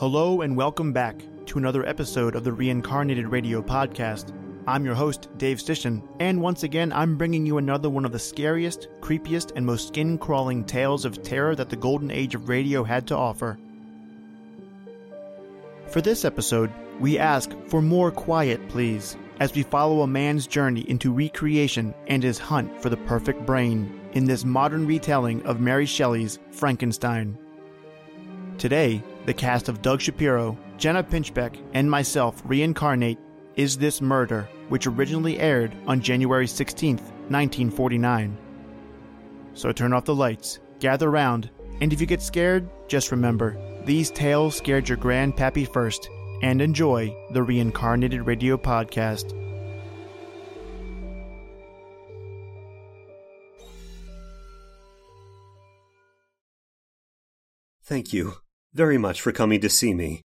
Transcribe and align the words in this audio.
Hello 0.00 0.40
and 0.40 0.56
welcome 0.56 0.94
back 0.94 1.22
to 1.44 1.58
another 1.58 1.84
episode 1.84 2.34
of 2.34 2.42
the 2.42 2.52
Reincarnated 2.52 3.28
Radio 3.28 3.60
Podcast. 3.60 4.32
I'm 4.66 4.82
your 4.82 4.94
host, 4.94 5.28
Dave 5.36 5.58
Stishan, 5.58 6.02
and 6.20 6.40
once 6.40 6.62
again, 6.62 6.90
I'm 6.90 7.18
bringing 7.18 7.44
you 7.44 7.58
another 7.58 7.90
one 7.90 8.06
of 8.06 8.12
the 8.12 8.18
scariest, 8.18 8.88
creepiest, 9.00 9.52
and 9.56 9.66
most 9.66 9.88
skin 9.88 10.16
crawling 10.16 10.64
tales 10.64 11.04
of 11.04 11.22
terror 11.22 11.54
that 11.54 11.68
the 11.68 11.76
golden 11.76 12.10
age 12.10 12.34
of 12.34 12.48
radio 12.48 12.82
had 12.82 13.06
to 13.08 13.14
offer. 13.14 13.58
For 15.88 16.00
this 16.00 16.24
episode, 16.24 16.72
we 17.00 17.18
ask 17.18 17.50
for 17.66 17.80
more 17.80 18.10
quiet, 18.10 18.68
please, 18.68 19.16
as 19.40 19.54
we 19.54 19.62
follow 19.62 20.02
a 20.02 20.06
man's 20.06 20.46
journey 20.46 20.82
into 20.82 21.12
recreation 21.12 21.94
and 22.06 22.22
his 22.22 22.38
hunt 22.38 22.80
for 22.80 22.90
the 22.90 22.96
perfect 22.98 23.46
brain 23.46 23.98
in 24.12 24.24
this 24.24 24.44
modern 24.44 24.86
retelling 24.86 25.42
of 25.46 25.60
Mary 25.60 25.86
Shelley's 25.86 26.38
Frankenstein. 26.50 27.38
Today, 28.58 29.02
the 29.24 29.32
cast 29.32 29.70
of 29.70 29.80
Doug 29.80 30.02
Shapiro, 30.02 30.58
Jenna 30.76 31.02
Pinchbeck, 31.02 31.58
and 31.72 31.90
myself 31.90 32.42
reincarnate 32.44 33.18
Is 33.56 33.78
This 33.78 34.02
Murder, 34.02 34.46
which 34.68 34.86
originally 34.86 35.38
aired 35.40 35.74
on 35.86 36.02
January 36.02 36.46
16, 36.46 36.96
1949. 36.96 38.36
So 39.54 39.72
turn 39.72 39.94
off 39.94 40.04
the 40.04 40.14
lights, 40.14 40.58
gather 40.80 41.10
round, 41.10 41.48
and 41.80 41.94
if 41.94 42.00
you 42.00 42.06
get 42.06 42.20
scared, 42.20 42.68
just 42.88 43.10
remember 43.10 43.56
these 43.86 44.10
tales 44.10 44.56
scared 44.56 44.86
your 44.86 44.98
grandpappy 44.98 45.66
first, 45.72 46.10
and 46.42 46.62
enjoy 46.62 47.14
the 47.32 47.42
Reincarnated 47.42 48.26
Radio 48.26 48.56
Podcast. 48.56 49.36
Thank 57.82 58.12
you 58.12 58.34
very 58.72 58.98
much 58.98 59.20
for 59.20 59.32
coming 59.32 59.60
to 59.62 59.68
see 59.68 59.92
me. 59.92 60.22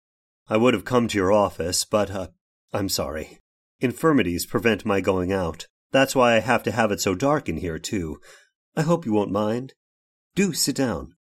I 0.50 0.58
would 0.58 0.74
have 0.74 0.84
come 0.84 1.08
to 1.08 1.18
your 1.18 1.32
office, 1.32 1.86
but, 1.86 2.10
uh, 2.10 2.28
I'm 2.74 2.90
sorry. 2.90 3.38
Infirmities 3.80 4.46
prevent 4.46 4.86
my 4.86 5.00
going 5.00 5.32
out. 5.32 5.68
That's 5.92 6.16
why 6.16 6.34
I 6.36 6.40
have 6.40 6.64
to 6.64 6.72
have 6.72 6.92
it 6.92 7.02
so 7.02 7.14
dark 7.14 7.48
in 7.48 7.58
here, 7.58 7.78
too. 7.78 8.20
I 8.76 8.82
hope 8.82 9.06
you 9.06 9.14
won't 9.14 9.32
mind. 9.32 9.74
Do 10.34 10.54
sit 10.54 10.76
down. 10.76 11.14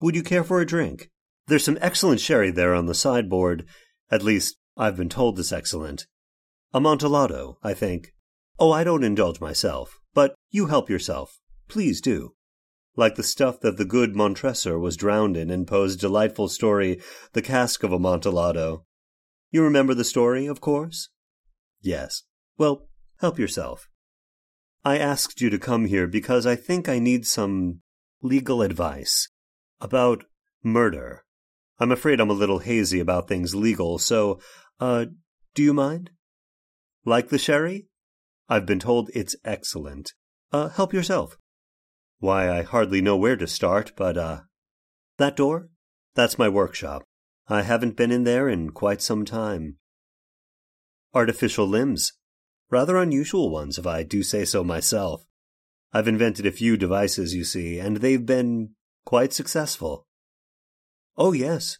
Would 0.00 0.14
you 0.14 0.22
care 0.22 0.44
for 0.44 0.60
a 0.60 0.66
drink? 0.66 1.10
There's 1.48 1.64
some 1.64 1.78
excellent 1.80 2.20
sherry 2.20 2.50
there 2.50 2.74
on 2.74 2.86
the 2.86 2.94
sideboard. 2.94 3.66
At 4.10 4.22
least, 4.22 4.56
I've 4.76 4.96
been 4.96 5.08
told 5.08 5.38
it's 5.38 5.52
excellent. 5.52 6.06
Amontillado, 6.72 7.58
I 7.62 7.74
think. 7.74 8.12
Oh, 8.58 8.72
I 8.72 8.84
don't 8.84 9.04
indulge 9.04 9.40
myself, 9.40 9.98
but 10.14 10.34
you 10.50 10.66
help 10.66 10.88
yourself. 10.90 11.38
Please 11.68 12.00
do 12.00 12.34
like 12.98 13.14
the 13.14 13.22
stuff 13.22 13.60
that 13.60 13.76
the 13.76 13.84
good 13.84 14.16
Montresor 14.16 14.76
was 14.76 14.96
drowned 14.96 15.36
in 15.36 15.50
in 15.50 15.64
Poe's 15.64 15.94
delightful 15.94 16.48
story, 16.48 17.00
The 17.32 17.40
Cask 17.40 17.84
of 17.84 17.92
Amontillado. 17.92 18.84
You 19.52 19.62
remember 19.62 19.94
the 19.94 20.04
story, 20.04 20.46
of 20.46 20.60
course? 20.60 21.08
Yes. 21.80 22.24
Well, 22.58 22.88
help 23.20 23.38
yourself. 23.38 23.88
I 24.84 24.98
asked 24.98 25.40
you 25.40 25.48
to 25.48 25.60
come 25.60 25.84
here 25.84 26.08
because 26.08 26.44
I 26.44 26.56
think 26.56 26.88
I 26.88 26.98
need 26.98 27.24
some 27.24 27.82
legal 28.20 28.62
advice 28.62 29.28
about 29.80 30.24
murder. 30.64 31.24
I'm 31.80 31.92
afraid 31.92 32.20
I'm 32.20 32.30
a 32.30 32.34
little 32.34 32.58
hazy 32.58 32.98
about 32.98 33.28
things 33.28 33.54
legal, 33.54 33.98
so, 33.98 34.40
uh, 34.80 35.06
do 35.54 35.62
you 35.62 35.72
mind? 35.72 36.10
Like 37.04 37.28
the 37.28 37.38
sherry? 37.38 37.86
I've 38.48 38.66
been 38.66 38.80
told 38.80 39.10
it's 39.14 39.36
excellent. 39.44 40.12
Uh, 40.52 40.70
help 40.70 40.92
yourself. 40.92 41.36
Why, 42.18 42.50
I 42.50 42.62
hardly 42.62 43.00
know 43.00 43.16
where 43.16 43.36
to 43.36 43.46
start, 43.46 43.92
but, 43.94 44.16
uh, 44.16 44.40
that 45.18 45.36
door? 45.36 45.68
That's 46.14 46.38
my 46.38 46.48
workshop. 46.48 47.04
I 47.46 47.62
haven't 47.62 47.96
been 47.96 48.10
in 48.10 48.24
there 48.24 48.48
in 48.48 48.70
quite 48.70 49.00
some 49.00 49.24
time. 49.24 49.76
Artificial 51.14 51.66
limbs. 51.66 52.12
Rather 52.70 52.96
unusual 52.96 53.50
ones, 53.50 53.78
if 53.78 53.86
I 53.86 54.02
do 54.02 54.22
say 54.22 54.44
so 54.44 54.64
myself. 54.64 55.24
I've 55.92 56.08
invented 56.08 56.44
a 56.44 56.52
few 56.52 56.76
devices, 56.76 57.34
you 57.34 57.44
see, 57.44 57.78
and 57.78 57.98
they've 57.98 58.26
been 58.26 58.70
quite 59.06 59.32
successful. 59.32 60.07
Oh, 61.18 61.32
yes. 61.32 61.78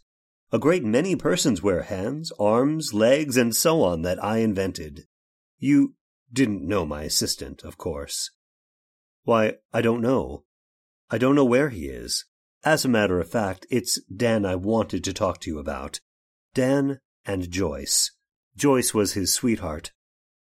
A 0.50 0.58
great 0.58 0.82
many 0.82 1.14
persons 1.14 1.62
wear 1.62 1.82
hands, 1.82 2.32
arms, 2.40 2.92
legs, 2.92 3.36
and 3.36 3.54
so 3.54 3.82
on 3.82 4.02
that 4.02 4.22
I 4.22 4.38
invented. 4.38 5.06
You 5.58 5.94
didn't 6.32 6.66
know 6.66 6.84
my 6.84 7.04
assistant, 7.04 7.62
of 7.62 7.78
course. 7.78 8.30
Why, 9.22 9.54
I 9.72 9.80
don't 9.80 10.00
know. 10.00 10.44
I 11.08 11.18
don't 11.18 11.36
know 11.36 11.44
where 11.44 11.68
he 11.68 11.86
is. 11.86 12.24
As 12.64 12.84
a 12.84 12.88
matter 12.88 13.20
of 13.20 13.30
fact, 13.30 13.64
it's 13.70 14.00
Dan 14.04 14.44
I 14.44 14.56
wanted 14.56 15.04
to 15.04 15.12
talk 15.12 15.40
to 15.42 15.50
you 15.50 15.60
about. 15.60 16.00
Dan 16.52 16.98
and 17.24 17.48
Joyce. 17.48 18.10
Joyce 18.56 18.92
was 18.92 19.12
his 19.12 19.32
sweetheart. 19.32 19.92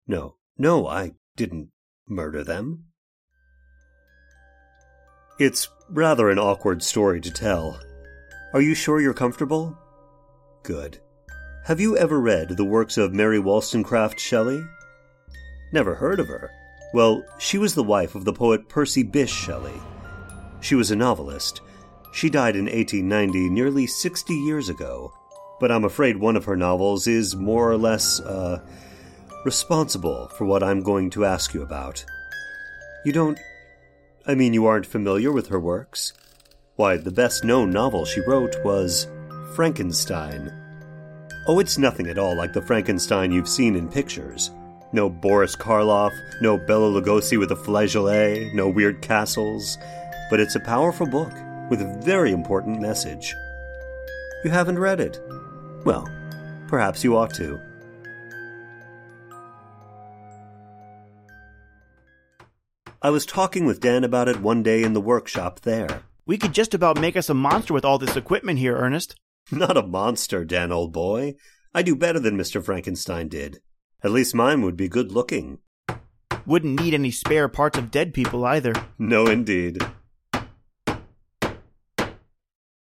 No, 0.06 0.36
no, 0.58 0.86
I 0.86 1.12
didn't 1.36 1.70
murder 2.06 2.44
them. 2.44 2.84
It's 5.38 5.70
rather 5.88 6.28
an 6.28 6.38
awkward 6.38 6.82
story 6.82 7.20
to 7.22 7.30
tell. 7.30 7.80
Are 8.54 8.62
you 8.62 8.76
sure 8.76 9.00
you're 9.00 9.14
comfortable? 9.14 9.76
Good. 10.62 11.00
Have 11.64 11.80
you 11.80 11.96
ever 11.98 12.20
read 12.20 12.50
the 12.50 12.64
works 12.64 12.96
of 12.96 13.12
Mary 13.12 13.40
Wollstonecraft 13.40 14.20
Shelley? 14.20 14.64
Never 15.72 15.96
heard 15.96 16.20
of 16.20 16.28
her. 16.28 16.52
Well, 16.92 17.24
she 17.40 17.58
was 17.58 17.74
the 17.74 17.82
wife 17.82 18.14
of 18.14 18.24
the 18.24 18.32
poet 18.32 18.68
Percy 18.68 19.02
Bysshe 19.02 19.30
Shelley. 19.30 19.82
She 20.60 20.76
was 20.76 20.92
a 20.92 20.96
novelist. 20.96 21.62
She 22.12 22.30
died 22.30 22.54
in 22.54 22.66
1890, 22.66 23.50
nearly 23.50 23.88
60 23.88 24.32
years 24.32 24.68
ago. 24.68 25.12
But 25.58 25.72
I'm 25.72 25.84
afraid 25.84 26.16
one 26.16 26.36
of 26.36 26.44
her 26.44 26.56
novels 26.56 27.08
is 27.08 27.34
more 27.34 27.68
or 27.68 27.76
less, 27.76 28.20
uh, 28.20 28.60
responsible 29.44 30.28
for 30.28 30.44
what 30.44 30.62
I'm 30.62 30.84
going 30.84 31.10
to 31.10 31.24
ask 31.24 31.54
you 31.54 31.62
about. 31.62 32.04
You 33.04 33.10
don't. 33.10 33.40
I 34.28 34.36
mean, 34.36 34.54
you 34.54 34.64
aren't 34.66 34.86
familiar 34.86 35.32
with 35.32 35.48
her 35.48 35.58
works? 35.58 36.12
Why, 36.76 36.96
the 36.96 37.12
best 37.12 37.44
known 37.44 37.70
novel 37.70 38.04
she 38.04 38.20
wrote 38.22 38.56
was 38.64 39.06
Frankenstein. 39.54 40.52
Oh, 41.46 41.60
it's 41.60 41.78
nothing 41.78 42.08
at 42.08 42.18
all 42.18 42.34
like 42.34 42.52
the 42.52 42.62
Frankenstein 42.62 43.30
you've 43.30 43.48
seen 43.48 43.76
in 43.76 43.88
pictures. 43.88 44.50
No 44.92 45.08
Boris 45.08 45.54
Karloff, 45.54 46.12
no 46.40 46.56
Bela 46.56 46.90
Lugosi 46.90 47.38
with 47.38 47.52
a 47.52 47.56
flageolet, 47.56 48.52
no 48.54 48.68
weird 48.68 49.02
castles. 49.02 49.78
But 50.30 50.40
it's 50.40 50.56
a 50.56 50.60
powerful 50.60 51.06
book 51.06 51.32
with 51.70 51.80
a 51.80 52.00
very 52.02 52.32
important 52.32 52.80
message. 52.80 53.34
You 54.44 54.50
haven't 54.50 54.78
read 54.78 54.98
it? 54.98 55.20
Well, 55.84 56.08
perhaps 56.66 57.04
you 57.04 57.16
ought 57.16 57.34
to. 57.34 57.60
I 63.00 63.10
was 63.10 63.26
talking 63.26 63.64
with 63.64 63.80
Dan 63.80 64.02
about 64.02 64.28
it 64.28 64.40
one 64.40 64.62
day 64.64 64.82
in 64.82 64.92
the 64.92 65.00
workshop 65.00 65.60
there. 65.60 66.02
We 66.26 66.38
could 66.38 66.54
just 66.54 66.72
about 66.72 67.00
make 67.00 67.16
us 67.16 67.28
a 67.28 67.34
monster 67.34 67.74
with 67.74 67.84
all 67.84 67.98
this 67.98 68.16
equipment 68.16 68.58
here, 68.58 68.76
Ernest. 68.76 69.14
Not 69.52 69.76
a 69.76 69.86
monster, 69.86 70.44
Dan, 70.44 70.72
old 70.72 70.92
boy. 70.92 71.34
I 71.74 71.82
do 71.82 71.94
better 71.94 72.18
than 72.18 72.38
Mr. 72.38 72.64
Frankenstein 72.64 73.28
did. 73.28 73.60
At 74.02 74.10
least 74.10 74.34
mine 74.34 74.62
would 74.62 74.76
be 74.76 74.88
good 74.88 75.12
looking. 75.12 75.58
Wouldn't 76.46 76.80
need 76.80 76.94
any 76.94 77.10
spare 77.10 77.48
parts 77.48 77.78
of 77.78 77.90
dead 77.90 78.14
people 78.14 78.44
either. 78.44 78.72
No, 78.98 79.26
indeed. 79.26 79.78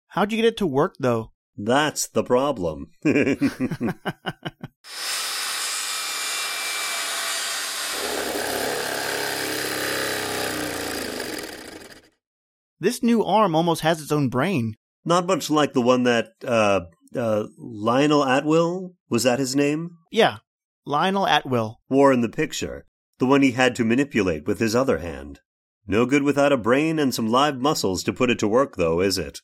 How'd 0.07 0.31
you 0.31 0.37
get 0.37 0.45
it 0.45 0.57
to 0.57 0.67
work, 0.67 0.95
though? 0.99 1.31
That's 1.57 2.07
the 2.07 2.23
problem. 2.23 2.91
this 12.79 13.03
new 13.03 13.23
arm 13.23 13.55
almost 13.55 13.81
has 13.81 14.01
its 14.01 14.11
own 14.11 14.29
brain. 14.29 14.75
Not 15.05 15.25
much 15.25 15.49
like 15.49 15.73
the 15.73 15.81
one 15.81 16.03
that, 16.03 16.31
uh, 16.45 16.81
uh, 17.15 17.45
Lionel 17.57 18.23
Atwill? 18.23 18.93
Was 19.09 19.23
that 19.23 19.39
his 19.39 19.55
name? 19.55 19.91
Yeah, 20.11 20.37
Lionel 20.85 21.27
Atwill. 21.27 21.77
Wore 21.89 22.13
in 22.13 22.21
the 22.21 22.29
picture. 22.29 22.85
The 23.19 23.25
one 23.25 23.41
he 23.41 23.51
had 23.51 23.75
to 23.75 23.85
manipulate 23.85 24.45
with 24.45 24.59
his 24.59 24.75
other 24.75 24.99
hand. 24.99 25.39
No 25.87 26.05
good 26.05 26.23
without 26.23 26.51
a 26.51 26.57
brain 26.57 26.99
and 26.99 27.13
some 27.13 27.29
live 27.29 27.57
muscles 27.57 28.03
to 28.03 28.13
put 28.13 28.29
it 28.29 28.39
to 28.39 28.47
work, 28.47 28.75
though, 28.75 28.99
is 28.99 29.17
it? 29.17 29.39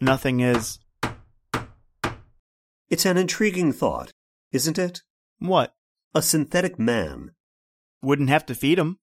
Nothing 0.00 0.40
is. 0.40 0.78
It's 2.90 3.04
an 3.04 3.16
intriguing 3.16 3.72
thought, 3.72 4.12
isn't 4.52 4.78
it? 4.78 5.02
What? 5.38 5.74
A 6.14 6.22
synthetic 6.22 6.78
man. 6.78 7.32
Wouldn't 8.02 8.28
have 8.28 8.46
to 8.46 8.54
feed 8.54 8.78
him. 8.78 8.98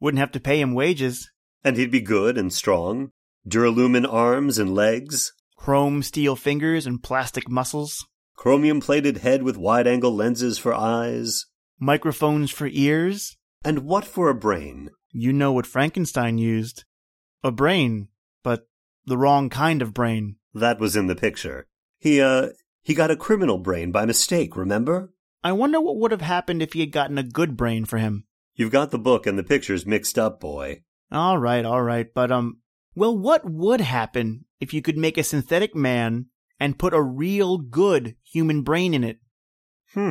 Wouldn't 0.00 0.20
have 0.20 0.32
to 0.32 0.40
pay 0.40 0.60
him 0.60 0.74
wages. 0.74 1.30
And 1.64 1.76
he'd 1.76 1.90
be 1.90 2.02
good 2.02 2.36
and 2.36 2.52
strong. 2.52 3.10
Duralumin 3.48 4.06
arms 4.10 4.58
and 4.58 4.74
legs. 4.74 5.32
Chrome 5.56 6.02
steel 6.02 6.36
fingers 6.36 6.86
and 6.86 7.02
plastic 7.02 7.48
muscles. 7.48 8.06
Chromium 8.36 8.80
plated 8.80 9.18
head 9.18 9.42
with 9.42 9.56
wide 9.56 9.86
angle 9.86 10.14
lenses 10.14 10.58
for 10.58 10.74
eyes. 10.74 11.46
Microphones 11.78 12.50
for 12.50 12.68
ears? 12.70 13.36
And 13.64 13.80
what 13.80 14.04
for 14.04 14.28
a 14.28 14.34
brain? 14.34 14.90
You 15.10 15.32
know 15.32 15.52
what 15.52 15.66
Frankenstein 15.66 16.36
used. 16.36 16.84
A 17.42 17.50
brain, 17.50 18.08
but 18.42 18.68
the 19.06 19.16
wrong 19.16 19.48
kind 19.48 19.80
of 19.80 19.94
brain. 19.94 20.36
That 20.52 20.78
was 20.78 20.96
in 20.96 21.06
the 21.06 21.16
picture. 21.16 21.66
He, 21.98 22.20
uh, 22.20 22.48
he 22.82 22.92
got 22.92 23.10
a 23.10 23.16
criminal 23.16 23.58
brain 23.58 23.90
by 23.90 24.04
mistake, 24.04 24.56
remember? 24.56 25.14
I 25.42 25.52
wonder 25.52 25.80
what 25.80 25.96
would 25.96 26.10
have 26.10 26.20
happened 26.20 26.62
if 26.62 26.74
he 26.74 26.80
had 26.80 26.92
gotten 26.92 27.16
a 27.16 27.22
good 27.22 27.56
brain 27.56 27.84
for 27.86 27.98
him. 27.98 28.26
You've 28.54 28.70
got 28.72 28.90
the 28.90 28.98
book 28.98 29.26
and 29.26 29.38
the 29.38 29.42
pictures 29.42 29.86
mixed 29.86 30.18
up, 30.18 30.40
boy. 30.40 30.82
All 31.14 31.38
right, 31.38 31.64
all 31.64 31.80
right, 31.80 32.08
but, 32.12 32.32
um, 32.32 32.58
well, 32.96 33.16
what 33.16 33.48
would 33.48 33.80
happen 33.80 34.46
if 34.58 34.74
you 34.74 34.82
could 34.82 34.98
make 34.98 35.16
a 35.16 35.22
synthetic 35.22 35.74
man 35.74 36.26
and 36.58 36.78
put 36.78 36.92
a 36.92 37.00
real 37.00 37.58
good 37.58 38.16
human 38.24 38.62
brain 38.62 38.92
in 38.94 39.04
it? 39.04 39.18
Hmm. 39.92 40.10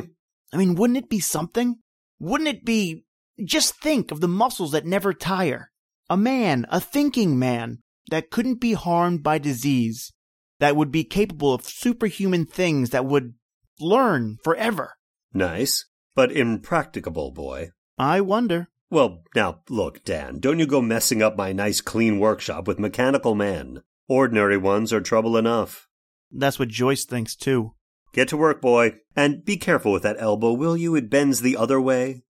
I 0.52 0.56
mean, 0.56 0.74
wouldn't 0.74 0.96
it 0.96 1.10
be 1.10 1.20
something? 1.20 1.76
Wouldn't 2.18 2.48
it 2.48 2.64
be. 2.64 3.04
Just 3.44 3.74
think 3.82 4.10
of 4.10 4.20
the 4.20 4.28
muscles 4.28 4.72
that 4.72 4.86
never 4.86 5.12
tire. 5.12 5.70
A 6.08 6.16
man, 6.16 6.64
a 6.70 6.80
thinking 6.80 7.38
man, 7.38 7.80
that 8.10 8.30
couldn't 8.30 8.60
be 8.60 8.72
harmed 8.72 9.22
by 9.22 9.38
disease, 9.38 10.12
that 10.60 10.76
would 10.76 10.90
be 10.90 11.04
capable 11.04 11.52
of 11.52 11.64
superhuman 11.64 12.46
things 12.46 12.90
that 12.90 13.04
would 13.04 13.34
learn 13.80 14.38
forever. 14.42 14.94
Nice, 15.32 15.86
but 16.14 16.32
impracticable, 16.32 17.32
boy. 17.32 17.72
I 17.98 18.20
wonder. 18.20 18.68
Well, 18.94 19.24
now, 19.34 19.58
look, 19.68 20.04
Dan, 20.04 20.38
don't 20.38 20.60
you 20.60 20.68
go 20.68 20.80
messing 20.80 21.20
up 21.20 21.36
my 21.36 21.52
nice 21.52 21.80
clean 21.80 22.20
workshop 22.20 22.68
with 22.68 22.78
mechanical 22.78 23.34
men. 23.34 23.82
Ordinary 24.06 24.56
ones 24.56 24.92
are 24.92 25.00
trouble 25.00 25.36
enough. 25.36 25.88
That's 26.30 26.60
what 26.60 26.68
Joyce 26.68 27.04
thinks, 27.04 27.34
too. 27.34 27.74
Get 28.12 28.28
to 28.28 28.36
work, 28.36 28.60
boy. 28.60 28.94
And 29.16 29.44
be 29.44 29.56
careful 29.56 29.90
with 29.90 30.04
that 30.04 30.14
elbow, 30.20 30.52
will 30.52 30.76
you? 30.76 30.94
It 30.94 31.10
bends 31.10 31.40
the 31.40 31.56
other 31.56 31.80
way. 31.80 32.22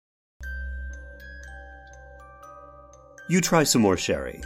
You 3.28 3.42
try 3.42 3.64
some 3.64 3.82
more 3.82 3.98
sherry. 3.98 4.40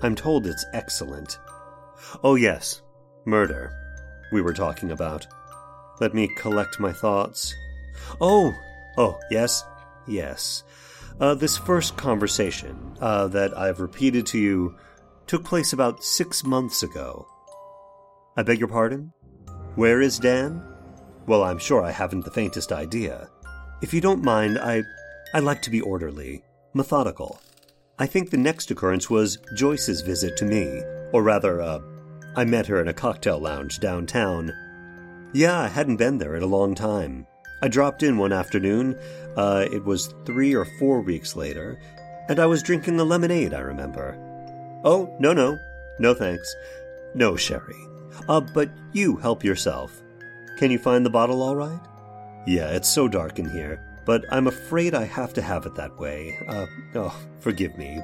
I'm 0.00 0.14
told 0.14 0.46
it's 0.46 0.64
excellent. 0.72 1.38
Oh, 2.24 2.36
yes, 2.36 2.80
murder. 3.26 3.74
We 4.32 4.40
were 4.40 4.54
talking 4.54 4.90
about. 4.90 5.26
Let 6.00 6.14
me 6.14 6.34
collect 6.38 6.80
my 6.80 6.94
thoughts. 6.94 7.54
Oh, 8.22 8.54
oh, 8.96 9.18
yes, 9.30 9.62
yes. 10.06 10.64
Uh, 11.20 11.34
this 11.34 11.58
first 11.58 11.96
conversation 11.96 12.76
uh, 13.00 13.26
that 13.26 13.56
I've 13.58 13.80
repeated 13.80 14.24
to 14.26 14.38
you 14.38 14.76
took 15.26 15.44
place 15.44 15.72
about 15.72 16.04
six 16.04 16.44
months 16.44 16.84
ago. 16.84 17.26
I 18.36 18.44
beg 18.44 18.60
your 18.60 18.68
pardon? 18.68 19.12
Where 19.74 20.00
is 20.00 20.20
Dan? 20.20 20.62
Well, 21.26 21.42
I'm 21.42 21.58
sure 21.58 21.82
I 21.82 21.90
haven't 21.90 22.24
the 22.24 22.30
faintest 22.30 22.70
idea. 22.70 23.28
If 23.82 23.92
you 23.92 24.00
don't 24.00 24.22
mind, 24.22 24.58
I 24.58 24.84
I 25.34 25.40
like 25.40 25.60
to 25.62 25.70
be 25.70 25.80
orderly, 25.80 26.44
methodical. 26.72 27.40
I 27.98 28.06
think 28.06 28.30
the 28.30 28.36
next 28.36 28.70
occurrence 28.70 29.10
was 29.10 29.38
Joyce's 29.56 30.02
visit 30.02 30.36
to 30.36 30.44
me, 30.44 30.82
or 31.12 31.22
rather, 31.22 31.60
uh, 31.60 31.80
I 32.36 32.44
met 32.44 32.68
her 32.68 32.80
in 32.80 32.88
a 32.88 32.94
cocktail 32.94 33.40
lounge 33.40 33.80
downtown. 33.80 34.52
Yeah, 35.34 35.58
I 35.58 35.66
hadn't 35.66 35.96
been 35.96 36.18
there 36.18 36.36
in 36.36 36.44
a 36.44 36.46
long 36.46 36.76
time. 36.76 37.26
I 37.62 37.68
dropped 37.68 38.02
in 38.02 38.18
one 38.18 38.32
afternoon. 38.32 38.98
Uh, 39.36 39.66
it 39.70 39.84
was 39.84 40.14
three 40.24 40.54
or 40.54 40.64
four 40.78 41.00
weeks 41.00 41.36
later, 41.36 41.78
and 42.28 42.38
I 42.38 42.46
was 42.46 42.62
drinking 42.62 42.96
the 42.96 43.06
lemonade, 43.06 43.54
I 43.54 43.60
remember. 43.60 44.16
Oh, 44.84 45.14
no, 45.18 45.32
no. 45.32 45.58
No 45.98 46.14
thanks. 46.14 46.54
No 47.14 47.36
sherry. 47.36 47.76
Uh, 48.28 48.40
but 48.40 48.70
you 48.92 49.16
help 49.16 49.42
yourself. 49.42 50.02
Can 50.58 50.70
you 50.70 50.78
find 50.78 51.04
the 51.04 51.10
bottle 51.10 51.42
all 51.42 51.56
right? 51.56 51.80
Yeah, 52.46 52.70
it's 52.70 52.88
so 52.88 53.08
dark 53.08 53.38
in 53.38 53.50
here, 53.50 53.84
but 54.04 54.24
I'm 54.30 54.46
afraid 54.46 54.94
I 54.94 55.04
have 55.04 55.34
to 55.34 55.42
have 55.42 55.66
it 55.66 55.74
that 55.74 55.98
way. 55.98 56.38
Uh, 56.48 56.66
oh, 56.94 57.20
forgive 57.40 57.76
me. 57.76 58.00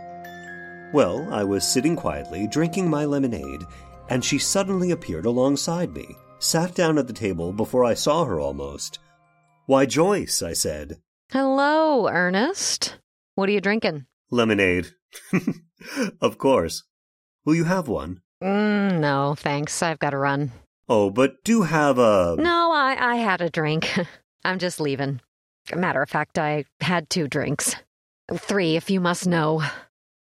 Well, 0.93 1.27
I 1.33 1.45
was 1.45 1.67
sitting 1.67 1.97
quietly, 1.97 2.47
drinking 2.47 2.89
my 2.89 3.05
lemonade, 3.05 3.63
and 4.09 4.25
she 4.25 4.39
suddenly 4.39 4.91
appeared 4.91 5.27
alongside 5.27 5.93
me, 5.93 6.17
sat 6.39 6.75
down 6.75 6.99
at 6.99 7.07
the 7.07 7.13
table 7.13 7.53
before 7.53 7.85
I 7.85 7.95
saw 7.95 8.25
her 8.25 8.39
almost. 8.39 8.99
Why, 9.67 9.87
Joyce, 9.87 10.43
I 10.43 10.53
said. 10.53 10.99
Hello, 11.33 12.07
Ernest. 12.09 12.99
What 13.35 13.49
are 13.49 13.53
you 13.53 13.63
drinking? 13.63 14.05
Lemonade. 14.31 14.89
of 16.21 16.37
course. 16.37 16.83
Will 17.47 17.55
you 17.55 17.65
have 17.65 17.89
one? 17.89 18.21
Mm, 18.43 19.01
no, 19.01 19.35
thanks. 19.39 19.83
I've 19.83 19.99
got 19.99 20.11
to 20.11 20.19
run. 20.19 20.53
Oh, 20.87 21.09
but 21.09 21.43
do 21.45 21.63
have 21.63 21.99
a. 21.99 22.37
No, 22.39 22.73
I, 22.73 22.97
I 23.01 23.17
had 23.17 23.41
a 23.41 23.49
drink. 23.49 23.91
I'm 24.45 24.59
just 24.59 24.81
leaving. 24.81 25.21
Matter 25.75 26.03
of 26.03 26.11
fact, 26.11 26.39
I 26.39 26.67
had 26.81 27.09
two 27.09 27.27
drinks. 27.27 27.75
Three, 28.35 28.77
if 28.77 28.91
you 28.91 29.01
must 29.01 29.27
know. 29.27 29.63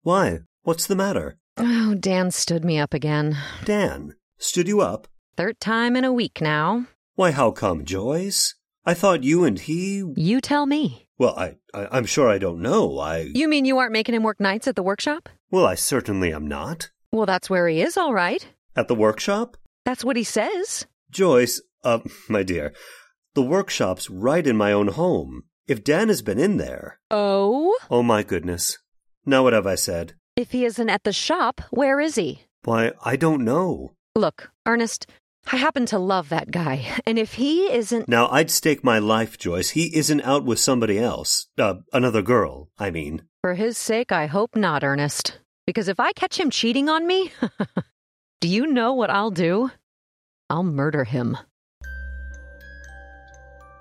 Why? 0.03 0.41
What's 0.61 0.85
the 0.85 0.95
matter? 0.95 1.37
Oh, 1.57 1.95
Dan 1.95 2.29
stood 2.29 2.63
me 2.63 2.77
up 2.77 2.93
again. 2.93 3.37
Dan? 3.65 4.13
Stood 4.37 4.67
you 4.67 4.81
up? 4.81 5.07
Third 5.35 5.59
time 5.59 5.95
in 5.95 6.03
a 6.03 6.13
week 6.13 6.41
now. 6.41 6.85
Why, 7.15 7.31
how 7.31 7.49
come, 7.49 7.85
Joyce? 7.85 8.53
I 8.85 8.93
thought 8.95 9.23
you 9.23 9.43
and 9.43 9.59
he. 9.59 10.03
You 10.15 10.41
tell 10.41 10.65
me. 10.65 11.07
Well, 11.19 11.37
I, 11.37 11.55
I 11.73 11.87
I'm 11.91 12.05
sure 12.05 12.29
I 12.29 12.39
don't 12.39 12.61
know. 12.61 12.97
I. 12.97 13.29
You 13.33 13.47
mean 13.47 13.65
you 13.65 13.77
aren't 13.77 13.91
making 13.93 14.15
him 14.15 14.23
work 14.23 14.39
nights 14.39 14.67
at 14.67 14.75
the 14.75 14.83
workshop? 14.83 15.29
Well, 15.51 15.65
I 15.65 15.75
certainly 15.75 16.33
am 16.33 16.47
not. 16.47 16.89
Well, 17.11 17.25
that's 17.27 17.49
where 17.49 17.67
he 17.67 17.81
is, 17.81 17.95
all 17.95 18.13
right. 18.13 18.47
At 18.75 18.87
the 18.87 18.95
workshop? 18.95 19.57
That's 19.85 20.03
what 20.03 20.15
he 20.15 20.23
says. 20.23 20.87
Joyce, 21.11 21.61
uh, 21.83 21.99
my 22.29 22.41
dear, 22.41 22.73
the 23.35 23.43
workshop's 23.43 24.09
right 24.09 24.45
in 24.47 24.57
my 24.57 24.71
own 24.71 24.87
home. 24.87 25.43
If 25.67 25.83
Dan 25.83 26.07
has 26.07 26.21
been 26.21 26.39
in 26.39 26.57
there. 26.57 26.99
Oh? 27.11 27.77
Oh, 27.89 28.01
my 28.01 28.23
goodness. 28.23 28.77
Now, 29.25 29.43
what 29.43 29.53
have 29.53 29.67
I 29.67 29.75
said? 29.75 30.13
If 30.35 30.51
he 30.51 30.65
isn't 30.65 30.89
at 30.89 31.03
the 31.03 31.13
shop, 31.13 31.61
where 31.69 31.99
is 31.99 32.15
he? 32.15 32.45
Why, 32.63 32.93
I 33.05 33.15
don't 33.15 33.45
know. 33.45 33.91
Look, 34.15 34.51
Ernest, 34.65 35.05
I 35.51 35.57
happen 35.57 35.85
to 35.87 35.99
love 35.99 36.29
that 36.29 36.51
guy, 36.51 36.87
and 37.05 37.17
if 37.17 37.33
he 37.33 37.71
isn't. 37.71 38.07
Now, 38.07 38.27
I'd 38.29 38.51
stake 38.51 38.83
my 38.83 38.99
life, 38.99 39.37
Joyce, 39.37 39.71
he 39.71 39.95
isn't 39.95 40.21
out 40.21 40.45
with 40.45 40.59
somebody 40.59 40.99
else. 40.99 41.47
Uh, 41.57 41.75
another 41.91 42.21
girl, 42.21 42.69
I 42.77 42.91
mean. 42.91 43.23
For 43.41 43.55
his 43.55 43.77
sake, 43.77 44.11
I 44.11 44.27
hope 44.27 44.55
not, 44.55 44.83
Ernest. 44.83 45.39
Because 45.65 45.87
if 45.87 45.99
I 45.99 46.11
catch 46.13 46.39
him 46.39 46.49
cheating 46.49 46.89
on 46.89 47.07
me, 47.07 47.31
do 48.41 48.47
you 48.47 48.67
know 48.67 48.93
what 48.93 49.09
I'll 49.09 49.31
do? 49.31 49.71
I'll 50.49 50.63
murder 50.63 51.03
him. 51.03 51.37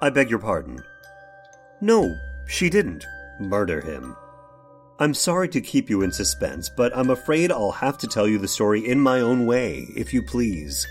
I 0.02 0.10
beg 0.10 0.30
your 0.30 0.38
pardon. 0.38 0.82
No, 1.80 2.16
she 2.46 2.70
didn't 2.70 3.04
murder 3.38 3.80
him. 3.80 4.16
I'm 4.98 5.14
sorry 5.14 5.48
to 5.50 5.60
keep 5.60 5.88
you 5.88 6.02
in 6.02 6.12
suspense, 6.12 6.68
but 6.68 6.96
I'm 6.96 7.10
afraid 7.10 7.50
I'll 7.50 7.72
have 7.72 7.96
to 7.98 8.06
tell 8.06 8.28
you 8.28 8.38
the 8.38 8.48
story 8.48 8.86
in 8.86 9.00
my 9.00 9.20
own 9.20 9.46
way, 9.46 9.86
if 9.96 10.12
you 10.12 10.22
please. 10.22 10.86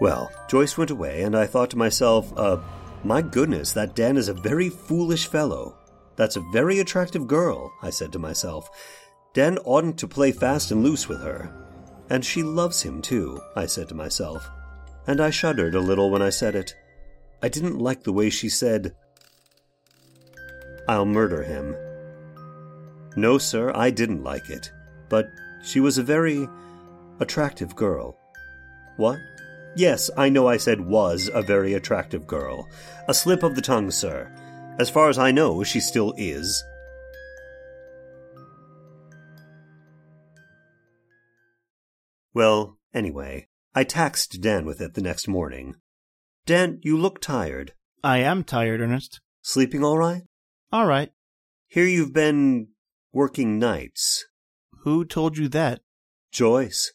Well, 0.00 0.30
Joyce 0.48 0.76
went 0.76 0.90
away, 0.90 1.22
and 1.22 1.36
I 1.36 1.46
thought 1.46 1.70
to 1.70 1.78
myself, 1.78 2.32
uh, 2.36 2.58
my 3.04 3.22
goodness, 3.22 3.72
that 3.72 3.94
Dan 3.94 4.16
is 4.16 4.28
a 4.28 4.34
very 4.34 4.68
foolish 4.68 5.26
fellow. 5.26 5.76
That's 6.16 6.36
a 6.36 6.44
very 6.52 6.80
attractive 6.80 7.26
girl, 7.26 7.72
I 7.82 7.90
said 7.90 8.12
to 8.12 8.18
myself. 8.18 8.68
Dan 9.34 9.58
oughtn't 9.58 9.98
to 9.98 10.08
play 10.08 10.32
fast 10.32 10.70
and 10.70 10.82
loose 10.82 11.08
with 11.08 11.22
her. 11.22 11.52
And 12.10 12.24
she 12.24 12.42
loves 12.42 12.82
him, 12.82 13.02
too, 13.02 13.40
I 13.56 13.66
said 13.66 13.88
to 13.88 13.94
myself. 13.94 14.48
And 15.06 15.20
I 15.20 15.30
shuddered 15.30 15.74
a 15.74 15.80
little 15.80 16.10
when 16.10 16.22
I 16.22 16.30
said 16.30 16.54
it. 16.54 16.74
I 17.42 17.48
didn't 17.48 17.78
like 17.78 18.04
the 18.04 18.12
way 18.12 18.30
she 18.30 18.48
said, 18.48 18.94
I'll 20.88 21.06
murder 21.06 21.42
him. 21.42 21.76
No, 23.16 23.38
sir, 23.38 23.72
I 23.74 23.90
didn't 23.90 24.22
like 24.22 24.50
it. 24.50 24.70
But 25.08 25.26
she 25.62 25.80
was 25.80 25.98
a 25.98 26.02
very 26.02 26.48
attractive 27.20 27.74
girl. 27.76 28.18
What? 28.96 29.18
Yes, 29.76 30.08
I 30.16 30.28
know 30.28 30.46
I 30.46 30.56
said 30.56 30.80
was 30.80 31.28
a 31.32 31.42
very 31.42 31.74
attractive 31.74 32.26
girl. 32.26 32.68
A 33.08 33.14
slip 33.14 33.42
of 33.42 33.56
the 33.56 33.62
tongue, 33.62 33.90
sir. 33.90 34.32
As 34.78 34.88
far 34.88 35.08
as 35.08 35.18
I 35.18 35.32
know, 35.32 35.64
she 35.64 35.80
still 35.80 36.14
is. 36.16 36.62
Well, 42.32 42.78
anyway, 42.92 43.48
I 43.74 43.84
taxed 43.84 44.40
Dan 44.40 44.64
with 44.66 44.80
it 44.80 44.94
the 44.94 45.02
next 45.02 45.28
morning. 45.28 45.76
Dan, 46.46 46.80
you 46.82 46.98
look 46.98 47.20
tired. 47.20 47.72
I 48.02 48.18
am 48.18 48.44
tired, 48.44 48.80
Ernest. 48.80 49.20
Sleeping 49.42 49.84
all 49.84 49.98
right? 49.98 50.22
All 50.72 50.86
right. 50.86 51.10
Here 51.68 51.86
you've 51.86 52.12
been 52.12 52.68
working 53.12 53.58
nights. 53.58 54.26
Who 54.80 55.04
told 55.04 55.38
you 55.38 55.48
that? 55.48 55.80
Joyce. 56.30 56.92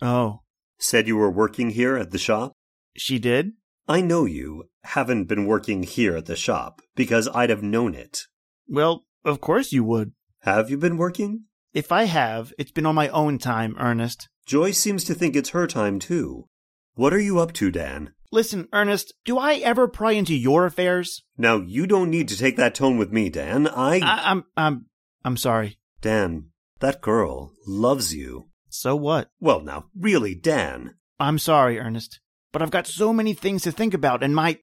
Oh, 0.00 0.41
Said 0.82 1.06
you 1.06 1.16
were 1.16 1.30
working 1.30 1.70
here 1.70 1.96
at 1.96 2.10
the 2.10 2.18
shop? 2.18 2.54
she 2.96 3.20
did? 3.20 3.52
I 3.88 4.00
know 4.00 4.24
you 4.24 4.64
haven't 4.82 5.26
been 5.26 5.46
working 5.46 5.84
here 5.84 6.16
at 6.16 6.26
the 6.26 6.34
shop 6.34 6.82
because 6.96 7.28
I'd 7.32 7.50
have 7.50 7.62
known 7.62 7.94
it. 7.94 8.22
Well, 8.68 9.04
of 9.24 9.40
course 9.40 9.70
you 9.70 9.84
would. 9.84 10.10
Have 10.40 10.70
you 10.70 10.76
been 10.76 10.96
working? 10.96 11.44
If 11.72 11.92
I 11.92 12.04
have, 12.04 12.52
it's 12.58 12.72
been 12.72 12.84
on 12.84 12.96
my 12.96 13.08
own 13.10 13.38
time, 13.38 13.76
Ernest. 13.78 14.28
Joyce 14.44 14.76
seems 14.76 15.04
to 15.04 15.14
think 15.14 15.36
it's 15.36 15.50
her 15.50 15.68
time 15.68 16.00
too. 16.00 16.48
What 16.94 17.14
are 17.14 17.20
you 17.20 17.38
up 17.38 17.52
to, 17.54 17.70
Dan? 17.70 18.12
Listen, 18.32 18.66
Ernest, 18.72 19.14
do 19.24 19.38
I 19.38 19.54
ever 19.58 19.86
pry 19.86 20.12
into 20.12 20.34
your 20.34 20.66
affairs? 20.66 21.22
Now, 21.38 21.58
you 21.58 21.86
don't 21.86 22.10
need 22.10 22.26
to 22.28 22.36
take 22.36 22.56
that 22.56 22.74
tone 22.74 22.98
with 22.98 23.12
me, 23.12 23.30
Dan. 23.30 23.68
I. 23.68 24.00
I- 24.00 24.30
I'm, 24.32 24.44
I'm, 24.56 24.86
I'm 25.24 25.36
sorry. 25.36 25.78
Dan, 26.00 26.48
that 26.80 27.00
girl 27.00 27.52
loves 27.68 28.12
you. 28.14 28.48
So 28.74 28.96
what? 28.96 29.30
Well, 29.38 29.60
now, 29.60 29.86
really, 29.94 30.34
Dan. 30.34 30.94
I'm 31.20 31.38
sorry, 31.38 31.78
Ernest, 31.78 32.20
but 32.52 32.62
I've 32.62 32.70
got 32.70 32.86
so 32.86 33.12
many 33.12 33.34
things 33.34 33.62
to 33.64 33.70
think 33.70 33.92
about, 33.92 34.22
and 34.22 34.34
my. 34.34 34.60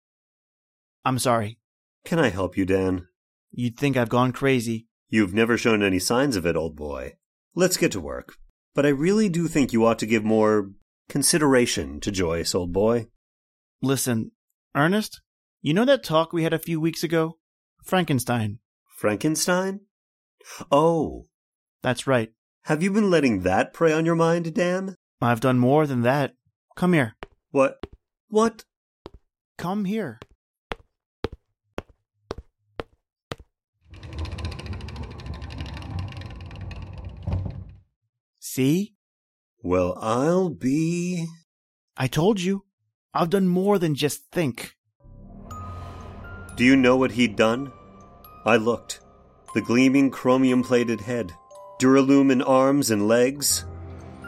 I'm 1.06 1.20
sorry. 1.20 1.60
Can 2.06 2.18
I 2.18 2.30
help 2.30 2.58
you, 2.58 2.66
Dan? 2.66 3.08
You'd 3.52 3.78
think 3.78 3.96
I've 3.96 4.10
gone 4.10 4.32
crazy. 4.32 4.88
You've 5.10 5.34
never 5.34 5.58
shown 5.58 5.84
any 5.84 6.00
signs 6.00 6.36
of 6.36 6.48
it, 6.48 6.56
old 6.56 6.76
boy. 6.76 7.18
Let's 7.54 7.78
get 7.78 7.92
to 7.92 8.00
work. 8.02 8.34
But 8.74 8.86
I 8.86 8.90
really 8.90 9.30
do 9.30 9.48
think 9.48 9.74
you 9.74 9.86
ought 9.86 10.00
to 10.00 10.08
give 10.08 10.24
more 10.24 10.72
consideration 11.08 12.00
to 12.00 12.12
Joyce, 12.12 12.56
old 12.56 12.74
boy. 12.74 13.08
Listen, 13.80 14.32
Ernest, 14.76 15.22
you 15.62 15.76
know 15.76 15.86
that 15.86 16.04
talk 16.04 16.34
we 16.34 16.44
had 16.44 16.54
a 16.54 16.60
few 16.60 16.82
weeks 16.82 17.04
ago? 17.04 17.38
Frankenstein. 17.84 18.58
Frankenstein? 18.98 19.82
Oh, 20.72 21.28
That's 21.84 22.08
right. 22.08 22.32
Have 22.64 22.84
you 22.84 22.92
been 22.92 23.10
letting 23.10 23.42
that 23.42 23.74
prey 23.74 23.92
on 23.92 24.06
your 24.06 24.16
mind, 24.16 24.54
Dan? 24.54 24.96
I've 25.22 25.40
done 25.40 25.60
more 25.60 25.88
than 25.88 26.02
that. 26.02 26.34
Come 26.76 26.94
here. 26.94 27.16
What? 27.52 27.86
What? 28.30 28.64
Come 29.58 29.86
here. 29.86 30.20
See? 38.40 38.94
Well, 39.62 39.98
I'll 40.02 40.50
be. 40.50 41.28
I 41.98 42.08
told 42.08 42.40
you. 42.40 42.66
I've 43.14 43.30
done 43.30 43.48
more 43.48 43.80
than 43.80 43.96
just 43.96 44.32
think. 44.32 44.76
Do 46.56 46.64
you 46.64 46.76
know 46.76 46.96
what 46.98 47.12
he'd 47.12 47.36
done? 47.36 47.72
I 48.46 48.58
looked. 48.58 49.02
The 49.54 49.62
gleaming 49.62 50.12
chromium 50.12 50.64
plated 50.64 51.02
head, 51.02 51.32
Duralumin 51.80 52.44
arms 52.46 52.92
and 52.92 53.08
legs. 53.08 53.66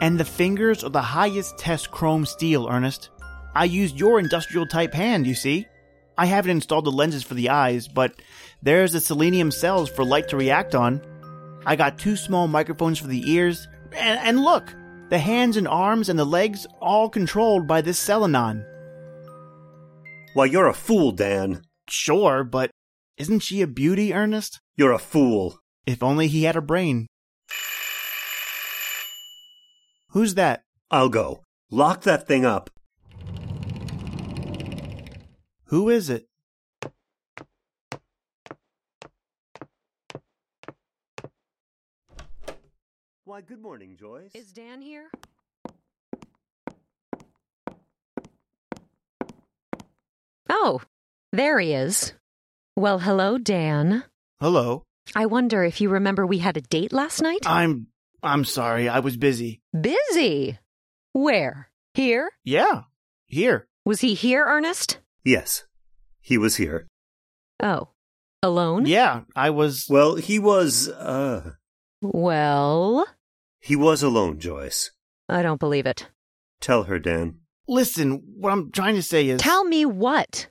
And 0.00 0.18
the 0.18 0.24
fingers 0.24 0.82
are 0.82 0.90
the 0.90 1.02
highest 1.02 1.58
test 1.58 1.90
chrome 1.90 2.24
steel, 2.24 2.66
Ernest. 2.66 3.10
I 3.54 3.66
used 3.66 3.98
your 3.98 4.18
industrial 4.18 4.66
type 4.66 4.94
hand, 4.94 5.26
you 5.26 5.34
see. 5.34 5.66
I 6.16 6.24
haven't 6.24 6.50
installed 6.50 6.86
the 6.86 6.90
lenses 6.90 7.22
for 7.22 7.34
the 7.34 7.50
eyes, 7.50 7.88
but 7.88 8.14
there's 8.62 8.92
the 8.92 9.00
selenium 9.00 9.50
cells 9.50 9.90
for 9.90 10.02
light 10.02 10.28
to 10.30 10.38
react 10.38 10.74
on. 10.74 11.02
I 11.66 11.76
got 11.76 11.98
two 11.98 12.16
small 12.16 12.48
microphones 12.48 12.98
for 12.98 13.06
the 13.06 13.30
ears, 13.30 13.68
and, 13.92 14.18
and 14.20 14.42
look, 14.42 14.74
the 15.10 15.18
hands 15.18 15.58
and 15.58 15.68
arms 15.68 16.08
and 16.08 16.18
the 16.18 16.24
legs 16.24 16.66
all 16.80 17.10
controlled 17.10 17.68
by 17.68 17.82
this 17.82 18.02
Selenon. 18.02 18.64
Why, 20.32 20.46
you're 20.46 20.68
a 20.68 20.74
fool, 20.74 21.12
Dan. 21.12 21.62
Sure, 21.86 22.44
but 22.44 22.70
isn't 23.18 23.40
she 23.40 23.60
a 23.60 23.66
beauty, 23.66 24.14
Ernest? 24.14 24.58
You're 24.74 24.92
a 24.92 24.98
fool. 24.98 25.58
If 25.84 26.02
only 26.02 26.28
he 26.28 26.44
had 26.44 26.56
a 26.56 26.62
brain. 26.62 27.08
Who's 30.12 30.34
that? 30.34 30.62
I'll 30.90 31.08
go. 31.08 31.42
Lock 31.70 32.02
that 32.02 32.28
thing 32.28 32.44
up. 32.44 32.68
Who 35.66 35.88
is 35.88 36.10
it? 36.10 36.26
Why, 43.24 43.40
good 43.40 43.62
morning, 43.62 43.96
Joyce. 43.98 44.34
Is 44.34 44.52
Dan 44.52 44.82
here? 44.82 45.10
Oh, 50.50 50.82
there 51.32 51.58
he 51.58 51.72
is. 51.72 52.12
Well, 52.76 52.98
hello, 52.98 53.38
Dan. 53.38 54.04
Hello. 54.38 54.84
I 55.14 55.24
wonder 55.24 55.64
if 55.64 55.80
you 55.80 55.88
remember 55.88 56.26
we 56.26 56.38
had 56.38 56.58
a 56.58 56.60
date 56.60 56.92
last 56.92 57.22
night? 57.22 57.46
I'm 57.46 57.86
I'm 58.22 58.44
sorry, 58.44 58.88
I 58.88 59.00
was 59.00 59.16
busy. 59.16 59.60
Busy. 59.78 60.58
Where? 61.12 61.68
Here? 61.94 62.30
Yeah. 62.44 62.82
Here. 63.26 63.66
Was 63.84 64.00
he 64.00 64.14
here, 64.14 64.44
Ernest? 64.46 64.98
Yes, 65.24 65.64
he 66.20 66.38
was 66.38 66.56
here. 66.56 66.86
Oh, 67.62 67.88
alone? 68.42 68.86
Yeah, 68.86 69.22
I 69.34 69.50
was 69.50 69.86
Well, 69.88 70.16
he 70.16 70.38
was, 70.38 70.88
uh. 70.88 71.52
Well, 72.00 73.06
He 73.60 73.76
was 73.76 74.02
alone, 74.02 74.38
Joyce. 74.38 74.90
I 75.28 75.42
don't 75.42 75.60
believe 75.60 75.86
it. 75.86 76.08
Tell 76.60 76.84
her, 76.84 76.98
Dan. 76.98 77.38
Listen, 77.68 78.22
what 78.36 78.52
I'm 78.52 78.70
trying 78.72 78.96
to 78.96 79.02
say 79.02 79.28
is 79.28 79.40
Tell 79.40 79.64
me 79.64 79.84
what? 79.84 80.48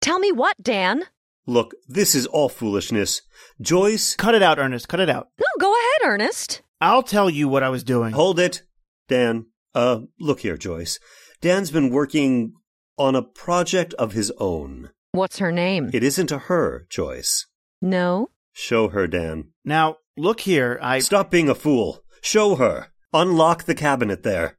Tell 0.00 0.18
me 0.18 0.32
what, 0.32 0.62
Dan? 0.62 1.04
Look, 1.46 1.74
this 1.88 2.14
is 2.14 2.26
all 2.26 2.48
foolishness. 2.48 3.22
Joyce, 3.60 4.16
Cut 4.16 4.34
it 4.34 4.42
out, 4.42 4.58
Ernest. 4.58 4.88
Cut 4.88 5.00
it 5.00 5.10
out. 5.10 5.28
No, 5.38 5.44
go 5.60 5.72
ahead, 5.72 6.12
Ernest. 6.12 6.62
I'll 6.82 7.04
tell 7.04 7.30
you 7.30 7.46
what 7.46 7.62
I 7.62 7.68
was 7.68 7.84
doing. 7.84 8.12
hold 8.12 8.40
it. 8.40 8.62
Dan, 9.08 9.46
uh, 9.72 10.00
look 10.18 10.40
here, 10.40 10.56
Joyce. 10.56 10.98
Dan's 11.40 11.70
been 11.70 11.90
working 11.90 12.54
on 12.98 13.14
a 13.14 13.22
project 13.22 13.94
of 13.94 14.12
his 14.12 14.32
own. 14.38 14.90
What's 15.12 15.38
her 15.38 15.52
name? 15.52 15.90
It 15.92 16.02
isn't 16.02 16.32
a 16.32 16.38
her, 16.38 16.86
Joyce. 16.90 17.46
no. 17.80 18.30
Show 18.52 18.88
her, 18.88 19.06
Dan. 19.06 19.52
Now, 19.64 19.96
look 20.16 20.40
here. 20.40 20.78
I 20.82 20.98
Stop 20.98 21.30
being 21.30 21.48
a 21.48 21.54
fool. 21.54 22.02
Show 22.20 22.56
her. 22.56 22.88
Unlock 23.14 23.64
the 23.64 23.74
cabinet 23.74 24.24
there. 24.24 24.58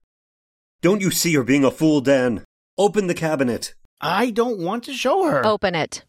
Don't 0.81 1.01
you 1.01 1.11
see 1.11 1.29
you're 1.31 1.43
being 1.43 1.63
a 1.65 1.69
fool, 1.69 2.01
Dan? 2.01 2.43
Open 2.77 3.05
the 3.07 3.13
cabinet. 3.13 3.75
I 4.01 4.31
don't 4.31 4.57
want 4.59 4.83
to 4.85 4.93
show 4.93 5.25
her. 5.25 5.45
Open 5.45 5.75
it. 5.75 6.05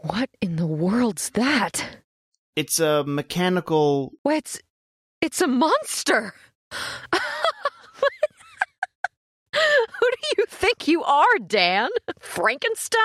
What 0.00 0.30
in 0.40 0.56
the 0.56 0.66
world's 1.16 1.30
that? 1.30 1.98
It's 2.54 2.78
a 2.80 3.04
mechanical 3.04 4.12
Well, 4.24 4.36
it's 4.36 4.60
it's 5.20 5.40
a 5.40 5.46
monster. 5.46 6.34
Who 9.52 9.58
do 10.10 10.28
you 10.36 10.44
think 10.48 10.86
you 10.86 11.02
are, 11.02 11.38
Dan? 11.46 11.88
Frankenstein? 12.20 13.00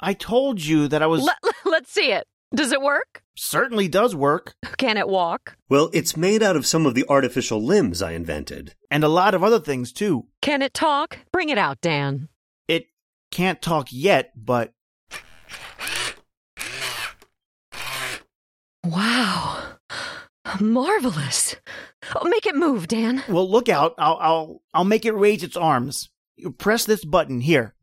I 0.00 0.14
told 0.14 0.60
you 0.64 0.88
that 0.88 1.02
I 1.02 1.06
was 1.06 1.22
Let, 1.22 1.36
let's 1.64 1.92
see 1.92 2.10
it. 2.12 2.26
Does 2.54 2.72
it 2.72 2.82
work? 2.82 3.22
certainly 3.36 3.88
does 3.88 4.14
work. 4.14 4.54
Can 4.76 4.96
it 4.96 5.08
walk? 5.08 5.56
Well, 5.68 5.90
it's 5.92 6.16
made 6.16 6.40
out 6.40 6.54
of 6.54 6.64
some 6.66 6.86
of 6.86 6.94
the 6.94 7.04
artificial 7.08 7.60
limbs 7.60 8.00
I 8.00 8.12
invented. 8.12 8.74
And 8.92 9.02
a 9.02 9.08
lot 9.08 9.34
of 9.34 9.42
other 9.42 9.58
things 9.58 9.92
too. 9.92 10.26
Can 10.40 10.62
it 10.62 10.72
talk? 10.72 11.18
Bring 11.32 11.48
it 11.48 11.58
out, 11.58 11.80
Dan. 11.80 12.28
It 12.68 12.86
can't 13.32 13.60
talk 13.60 13.88
yet, 13.90 14.30
but 14.36 14.72
Wow. 18.84 19.62
Marvelous. 20.60 21.56
Oh, 22.14 22.28
make 22.28 22.46
it 22.46 22.54
move, 22.54 22.86
Dan. 22.86 23.24
well, 23.28 23.50
look 23.50 23.68
out. 23.68 23.94
I'll 23.98 24.18
I'll 24.20 24.62
I'll 24.74 24.84
make 24.84 25.04
it 25.04 25.12
raise 25.12 25.42
its 25.42 25.56
arms. 25.56 26.10
You 26.36 26.50
press 26.50 26.84
this 26.84 27.04
button 27.04 27.40
here. 27.40 27.74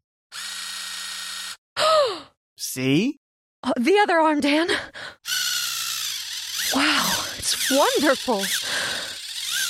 See? 2.57 3.19
Oh, 3.63 3.73
the 3.79 3.97
other 3.99 4.19
arm, 4.19 4.39
Dan. 4.41 4.67
Wow, 6.75 7.23
it's 7.37 7.71
wonderful. 7.71 8.41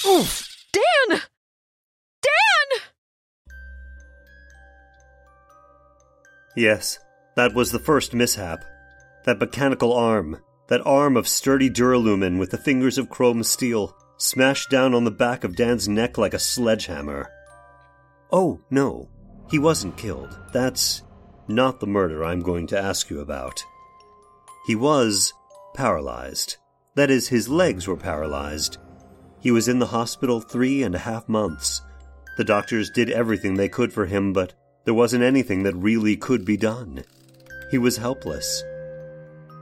Oof. 0.09 0.47
Dan! 0.71 1.19
Dan! 2.21 2.81
Yes, 6.55 6.99
that 7.35 7.53
was 7.53 7.71
the 7.71 7.79
first 7.79 8.13
mishap. 8.13 8.63
That 9.25 9.39
mechanical 9.39 9.93
arm, 9.93 10.37
that 10.71 10.87
arm 10.87 11.17
of 11.17 11.27
sturdy 11.27 11.69
duralumin 11.69 12.39
with 12.39 12.51
the 12.51 12.57
fingers 12.57 12.97
of 12.97 13.09
chrome 13.09 13.43
steel, 13.43 13.93
smashed 14.15 14.69
down 14.69 14.93
on 14.93 15.03
the 15.03 15.11
back 15.11 15.43
of 15.43 15.53
Dan's 15.53 15.85
neck 15.85 16.17
like 16.17 16.33
a 16.33 16.39
sledgehammer. 16.39 17.29
Oh, 18.31 18.61
no, 18.69 19.09
he 19.49 19.59
wasn't 19.59 19.97
killed. 19.97 20.39
That's 20.53 21.03
not 21.49 21.81
the 21.81 21.87
murder 21.87 22.23
I'm 22.23 22.39
going 22.39 22.67
to 22.67 22.79
ask 22.79 23.09
you 23.09 23.19
about. 23.19 23.61
He 24.65 24.73
was 24.73 25.33
paralyzed. 25.75 26.55
That 26.95 27.11
is, 27.11 27.27
his 27.27 27.49
legs 27.49 27.85
were 27.85 27.97
paralyzed. 27.97 28.77
He 29.41 29.51
was 29.51 29.67
in 29.67 29.79
the 29.79 29.87
hospital 29.87 30.39
three 30.39 30.83
and 30.83 30.95
a 30.95 30.99
half 30.99 31.27
months. 31.27 31.81
The 32.37 32.45
doctors 32.45 32.89
did 32.89 33.09
everything 33.09 33.55
they 33.55 33.67
could 33.67 33.91
for 33.91 34.05
him, 34.05 34.31
but 34.31 34.53
there 34.85 34.93
wasn't 34.93 35.25
anything 35.25 35.63
that 35.63 35.75
really 35.75 36.15
could 36.15 36.45
be 36.45 36.55
done. 36.55 37.03
He 37.71 37.77
was 37.77 37.97
helpless. 37.97 38.63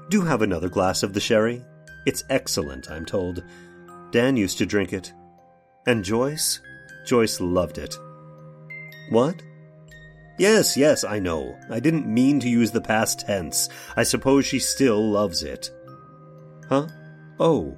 Do 0.10 0.22
have 0.22 0.42
another 0.42 0.70
glass 0.70 1.04
of 1.04 1.14
the 1.14 1.20
sherry. 1.20 1.64
It's 2.06 2.24
excellent, 2.30 2.90
I'm 2.90 3.06
told. 3.06 3.44
Dan 4.12 4.36
used 4.36 4.58
to 4.58 4.66
drink 4.66 4.92
it. 4.92 5.14
And 5.86 6.04
Joyce? 6.04 6.62
Joyce 7.06 7.40
loved 7.40 7.78
it. 7.78 7.96
What? 9.10 9.42
Yes, 10.40 10.78
yes, 10.78 11.04
I 11.04 11.20
know. 11.20 11.60
I 11.70 11.80
didn't 11.80 12.08
mean 12.08 12.40
to 12.40 12.50
use 12.50 12.72
the 12.72 12.82
past 12.82 13.28
tense. 13.28 13.70
I 13.96 14.04
suppose 14.04 14.46
she 14.46 14.60
still 14.60 15.12
loves 15.12 15.44
it. 15.44 15.70
Huh? 16.70 16.88
Oh. 17.40 17.78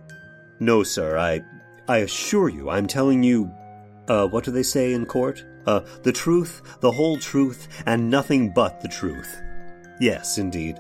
No, 0.60 0.84
sir, 0.84 1.18
I 1.18 1.42
I 1.88 1.98
assure 1.98 2.50
you, 2.50 2.70
I'm 2.70 2.88
telling 2.88 3.24
you, 3.24 3.52
uh, 4.08 4.28
what 4.28 4.44
do 4.44 4.52
they 4.52 4.64
say 4.64 4.94
in 4.94 5.06
court? 5.06 5.44
Uh, 5.66 5.82
the 6.04 6.12
truth, 6.12 6.62
the 6.80 6.92
whole 6.92 7.18
truth, 7.18 7.68
and 7.86 8.10
nothing 8.10 8.54
but 8.54 8.80
the 8.80 8.88
truth. 8.88 9.42
Yes, 10.00 10.38
indeed. 10.38 10.78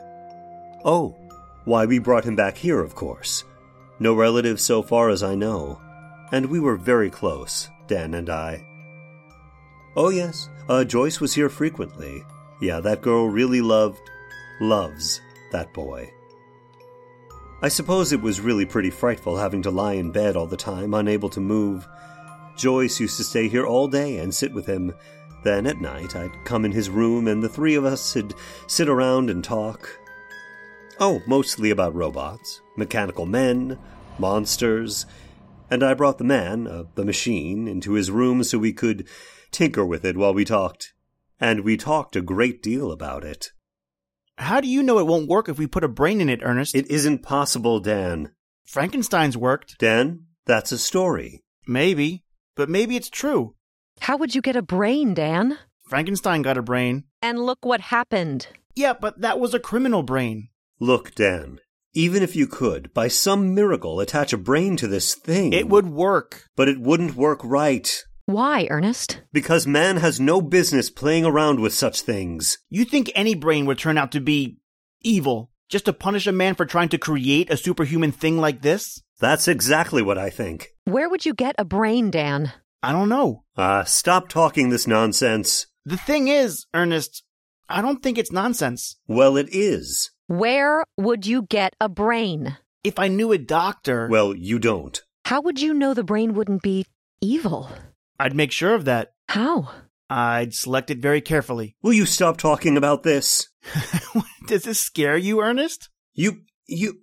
Oh, 0.85 1.17
why, 1.65 1.85
we 1.85 1.99
brought 1.99 2.25
him 2.25 2.35
back 2.35 2.57
here, 2.57 2.79
of 2.79 2.95
course. 2.95 3.43
No 3.99 4.13
relatives 4.13 4.63
so 4.63 4.81
far 4.81 5.09
as 5.09 5.21
I 5.21 5.35
know. 5.35 5.79
And 6.31 6.47
we 6.47 6.59
were 6.59 6.75
very 6.75 7.09
close, 7.09 7.69
Dan 7.87 8.13
and 8.13 8.29
I. 8.29 8.65
Oh, 9.95 10.09
yes, 10.09 10.49
uh, 10.69 10.83
Joyce 10.83 11.19
was 11.19 11.33
here 11.33 11.49
frequently. 11.49 12.23
Yeah, 12.61 12.79
that 12.79 13.01
girl 13.01 13.27
really 13.27 13.61
loved, 13.61 14.09
loves 14.59 15.21
that 15.51 15.73
boy. 15.73 16.11
I 17.61 17.67
suppose 17.67 18.11
it 18.11 18.21
was 18.21 18.41
really 18.41 18.65
pretty 18.65 18.89
frightful 18.89 19.37
having 19.37 19.61
to 19.63 19.71
lie 19.71 19.93
in 19.93 20.11
bed 20.11 20.35
all 20.35 20.47
the 20.47 20.57
time, 20.57 20.95
unable 20.95 21.29
to 21.29 21.39
move. 21.39 21.87
Joyce 22.55 22.99
used 22.99 23.17
to 23.17 23.23
stay 23.23 23.47
here 23.47 23.67
all 23.67 23.87
day 23.87 24.17
and 24.17 24.33
sit 24.33 24.53
with 24.53 24.65
him. 24.65 24.93
Then 25.43 25.67
at 25.67 25.81
night 25.81 26.15
I'd 26.15 26.43
come 26.43 26.65
in 26.65 26.71
his 26.71 26.89
room 26.89 27.27
and 27.27 27.43
the 27.43 27.49
three 27.49 27.75
of 27.75 27.85
us 27.85 28.15
would 28.15 28.33
sit 28.67 28.89
around 28.89 29.29
and 29.29 29.43
talk. 29.43 29.99
Oh, 31.03 31.23
mostly 31.25 31.71
about 31.71 31.95
robots, 31.95 32.61
mechanical 32.77 33.25
men, 33.25 33.79
monsters, 34.19 35.07
and 35.67 35.81
I 35.81 35.95
brought 35.95 36.19
the 36.19 36.23
man, 36.23 36.67
uh, 36.67 36.83
the 36.93 37.03
machine, 37.03 37.67
into 37.67 37.93
his 37.93 38.11
room 38.11 38.43
so 38.43 38.59
we 38.59 38.71
could 38.71 39.07
tinker 39.49 39.83
with 39.83 40.05
it 40.05 40.15
while 40.15 40.31
we 40.31 40.45
talked. 40.45 40.93
And 41.39 41.61
we 41.61 41.75
talked 41.75 42.15
a 42.15 42.21
great 42.21 42.61
deal 42.61 42.91
about 42.91 43.23
it. 43.23 43.47
How 44.37 44.61
do 44.61 44.67
you 44.67 44.83
know 44.83 44.99
it 44.99 45.07
won't 45.07 45.27
work 45.27 45.49
if 45.49 45.57
we 45.57 45.65
put 45.65 45.83
a 45.83 45.87
brain 45.87 46.21
in 46.21 46.29
it, 46.29 46.41
Ernest? 46.43 46.75
It 46.75 46.85
isn't 46.91 47.23
possible, 47.23 47.79
Dan. 47.79 48.33
Frankenstein's 48.67 49.35
worked. 49.35 49.79
Dan, 49.79 50.27
that's 50.45 50.71
a 50.71 50.77
story. 50.77 51.41
Maybe, 51.65 52.25
but 52.55 52.69
maybe 52.69 52.95
it's 52.95 53.09
true. 53.09 53.55
How 54.01 54.17
would 54.17 54.35
you 54.35 54.41
get 54.41 54.55
a 54.55 54.61
brain, 54.61 55.15
Dan? 55.15 55.57
Frankenstein 55.87 56.43
got 56.43 56.59
a 56.59 56.61
brain. 56.61 57.05
And 57.23 57.39
look 57.39 57.65
what 57.65 57.81
happened. 57.81 58.49
Yeah, 58.75 58.93
but 58.93 59.21
that 59.21 59.39
was 59.39 59.55
a 59.55 59.59
criminal 59.59 60.03
brain. 60.03 60.49
Look, 60.81 61.13
Dan, 61.13 61.59
even 61.93 62.23
if 62.23 62.35
you 62.35 62.47
could, 62.47 62.91
by 62.91 63.07
some 63.07 63.53
miracle, 63.53 63.99
attach 63.99 64.33
a 64.33 64.37
brain 64.37 64.75
to 64.77 64.87
this 64.87 65.13
thing, 65.13 65.53
It 65.53 65.69
would 65.69 65.85
work. 65.87 66.45
but 66.55 66.67
it 66.67 66.81
wouldn't 66.81 67.15
work 67.15 67.39
right. 67.43 68.03
Why, 68.25 68.65
Ernest? 68.71 69.21
Because 69.31 69.67
man 69.67 69.97
has 69.97 70.19
no 70.19 70.41
business 70.41 70.89
playing 70.89 71.23
around 71.23 71.59
with 71.59 71.75
such 71.75 72.01
things. 72.01 72.57
You 72.69 72.83
think 72.83 73.11
any 73.13 73.35
brain 73.35 73.67
would 73.67 73.77
turn 73.77 73.95
out 73.99 74.11
to 74.13 74.19
be 74.19 74.57
evil 75.03 75.51
just 75.69 75.85
to 75.85 75.93
punish 75.93 76.25
a 76.25 76.31
man 76.31 76.55
for 76.55 76.65
trying 76.65 76.89
to 76.89 76.97
create 76.97 77.51
a 77.51 77.57
superhuman 77.57 78.11
thing 78.11 78.39
like 78.39 78.63
this? 78.63 79.03
That's 79.19 79.47
exactly 79.47 80.01
what 80.01 80.17
I 80.17 80.31
think. 80.31 80.69
Where 80.85 81.09
would 81.09 81.27
you 81.27 81.35
get 81.35 81.53
a 81.59 81.63
brain, 81.65 82.09
Dan? 82.09 82.53
I 82.81 82.91
don't 82.91 83.09
know. 83.09 83.43
Ah, 83.55 83.83
stop 83.83 84.29
talking 84.29 84.69
this 84.71 84.87
nonsense. 84.87 85.67
The 85.85 85.97
thing 85.97 86.27
is, 86.27 86.65
Ernest, 86.73 87.23
I 87.69 87.83
don't 87.83 88.01
think 88.01 88.17
it's 88.17 88.31
nonsense. 88.31 88.97
Well, 89.07 89.37
it 89.37 89.49
is. 89.51 90.09
Where 90.31 90.85
would 90.97 91.25
you 91.25 91.41
get 91.41 91.75
a 91.81 91.89
brain? 91.89 92.55
If 92.85 92.97
I 92.97 93.09
knew 93.09 93.33
a 93.33 93.37
doctor, 93.37 94.07
Well, 94.09 94.33
you 94.33 94.59
don't. 94.59 94.97
How 95.25 95.41
would 95.41 95.59
you 95.59 95.73
know 95.73 95.93
the 95.93 96.05
brain 96.05 96.35
wouldn't 96.35 96.61
be 96.61 96.85
evil? 97.19 97.69
I'd 98.17 98.33
make 98.33 98.53
sure 98.53 98.73
of 98.73 98.85
that. 98.85 99.11
How? 99.27 99.69
I'd 100.09 100.53
select 100.53 100.89
it 100.89 100.99
very 100.99 101.19
carefully. 101.19 101.75
Will 101.81 101.91
you 101.91 102.05
stop 102.05 102.37
talking 102.37 102.77
about 102.77 103.03
this? 103.03 103.49
Does 104.47 104.63
this 104.63 104.79
scare 104.79 105.17
you, 105.17 105.41
Ernest? 105.41 105.89
You, 106.13 106.43
you, 106.65 107.01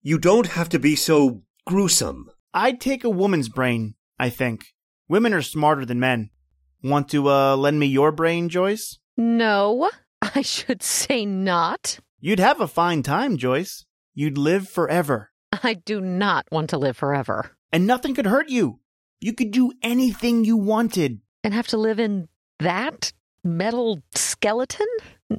you 0.00 0.16
don't 0.16 0.46
have 0.46 0.68
to 0.68 0.78
be 0.78 0.94
so 0.94 1.42
gruesome. 1.66 2.30
I'd 2.54 2.80
take 2.80 3.02
a 3.02 3.10
woman's 3.10 3.48
brain, 3.48 3.96
I 4.20 4.30
think. 4.30 4.66
Women 5.08 5.34
are 5.34 5.42
smarter 5.42 5.84
than 5.84 5.98
men. 5.98 6.30
Want 6.80 7.08
to, 7.08 7.28
uh, 7.28 7.56
lend 7.56 7.80
me 7.80 7.86
your 7.86 8.12
brain, 8.12 8.48
Joyce? 8.48 9.00
No, 9.16 9.90
I 10.22 10.42
should 10.42 10.84
say 10.84 11.26
not. 11.26 11.98
You'd 12.20 12.38
have 12.38 12.60
a 12.60 12.68
fine 12.68 13.02
time, 13.02 13.36
Joyce. 13.36 13.86
You'd 14.14 14.36
live 14.38 14.68
forever. 14.68 15.30
I 15.62 15.74
do 15.74 16.00
not 16.00 16.46
want 16.50 16.70
to 16.70 16.78
live 16.78 16.96
forever 16.96 17.56
And 17.72 17.86
nothing 17.86 18.14
could 18.14 18.26
hurt 18.26 18.48
you. 18.48 18.80
You 19.20 19.32
could 19.32 19.50
do 19.50 19.72
anything 19.82 20.44
you 20.44 20.56
wanted. 20.56 21.20
and 21.44 21.54
have 21.54 21.66
to 21.68 21.76
live 21.76 21.98
in 21.98 22.28
that 22.58 23.12
metal 23.44 24.00
skeleton? 24.14 24.86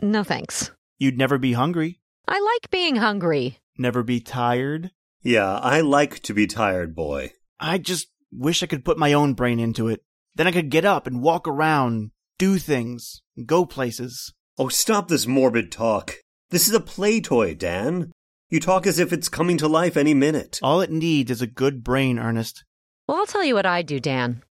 No 0.01 0.23
thanks. 0.23 0.71
You'd 0.97 1.17
never 1.17 1.37
be 1.37 1.53
hungry, 1.53 1.99
I 2.27 2.39
like 2.39 2.71
being 2.71 2.95
hungry. 2.97 3.57
never 3.77 4.03
be 4.03 4.19
tired. 4.19 4.91
Yeah, 5.23 5.57
I 5.57 5.81
like 5.81 6.19
to 6.21 6.33
be 6.33 6.47
tired, 6.47 6.95
boy. 6.95 7.31
I 7.59 7.77
just 7.77 8.07
wish 8.31 8.63
I 8.63 8.67
could 8.67 8.85
put 8.85 8.97
my 8.97 9.13
own 9.13 9.33
brain 9.33 9.59
into 9.59 9.87
it. 9.87 10.03
Then 10.35 10.47
I 10.47 10.51
could 10.51 10.69
get 10.71 10.85
up 10.85 11.05
and 11.07 11.21
walk 11.21 11.47
around, 11.47 12.11
do 12.39 12.57
things, 12.57 13.21
go 13.45 13.65
places. 13.65 14.33
Oh, 14.57 14.69
stop 14.69 15.07
this 15.09 15.27
morbid 15.27 15.71
talk. 15.71 16.15
This 16.51 16.67
is 16.67 16.73
a 16.73 16.81
play 16.81 17.21
toy, 17.21 17.55
Dan. 17.55 18.11
You 18.49 18.59
talk 18.59 18.85
as 18.85 18.99
if 18.99 19.13
it's 19.13 19.29
coming 19.29 19.57
to 19.59 19.69
life 19.69 19.95
any 19.95 20.13
minute. 20.13 20.59
All 20.61 20.81
it 20.81 20.91
needs 20.91 21.31
is 21.31 21.41
a 21.41 21.47
good 21.47 21.81
brain, 21.81 22.19
Ernest. 22.19 22.65
Well, 23.07 23.17
I'll 23.17 23.25
tell 23.25 23.45
you 23.45 23.55
what 23.55 23.65
I 23.65 23.81
do, 23.81 24.01
Dan. 24.01 24.43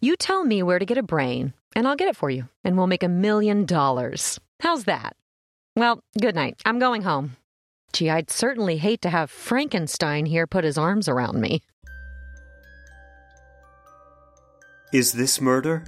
You 0.00 0.14
tell 0.14 0.44
me 0.44 0.62
where 0.62 0.78
to 0.78 0.86
get 0.86 0.98
a 0.98 1.02
brain, 1.02 1.52
and 1.74 1.88
I'll 1.88 1.96
get 1.96 2.08
it 2.08 2.16
for 2.16 2.30
you, 2.30 2.48
and 2.62 2.76
we'll 2.76 2.86
make 2.86 3.02
a 3.02 3.08
million 3.08 3.64
dollars. 3.64 4.38
How's 4.60 4.84
that? 4.84 5.16
Well, 5.74 5.98
good 6.20 6.36
night. 6.36 6.62
I'm 6.64 6.78
going 6.78 7.02
home. 7.02 7.36
Gee, 7.92 8.08
I'd 8.08 8.30
certainly 8.30 8.76
hate 8.76 9.02
to 9.02 9.10
have 9.10 9.28
Frankenstein 9.28 10.26
here 10.26 10.46
put 10.46 10.62
his 10.62 10.78
arms 10.78 11.08
around 11.08 11.40
me. 11.40 11.60
Is 14.92 15.12
this 15.12 15.40
murder? 15.40 15.84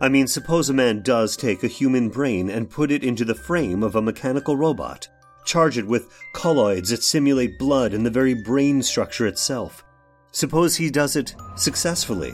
I 0.00 0.08
mean, 0.08 0.26
suppose 0.26 0.70
a 0.70 0.74
man 0.74 1.02
does 1.02 1.36
take 1.36 1.62
a 1.62 1.68
human 1.68 2.08
brain 2.08 2.48
and 2.48 2.70
put 2.70 2.90
it 2.90 3.04
into 3.04 3.24
the 3.24 3.34
frame 3.34 3.82
of 3.82 3.94
a 3.94 4.02
mechanical 4.02 4.56
robot, 4.56 5.08
charge 5.44 5.76
it 5.76 5.86
with 5.86 6.10
colloids 6.32 6.88
that 6.88 7.02
simulate 7.02 7.58
blood 7.58 7.92
and 7.92 8.04
the 8.06 8.10
very 8.10 8.32
brain 8.32 8.82
structure 8.82 9.26
itself. 9.26 9.84
Suppose 10.32 10.76
he 10.76 10.90
does 10.90 11.16
it 11.16 11.34
successfully. 11.56 12.32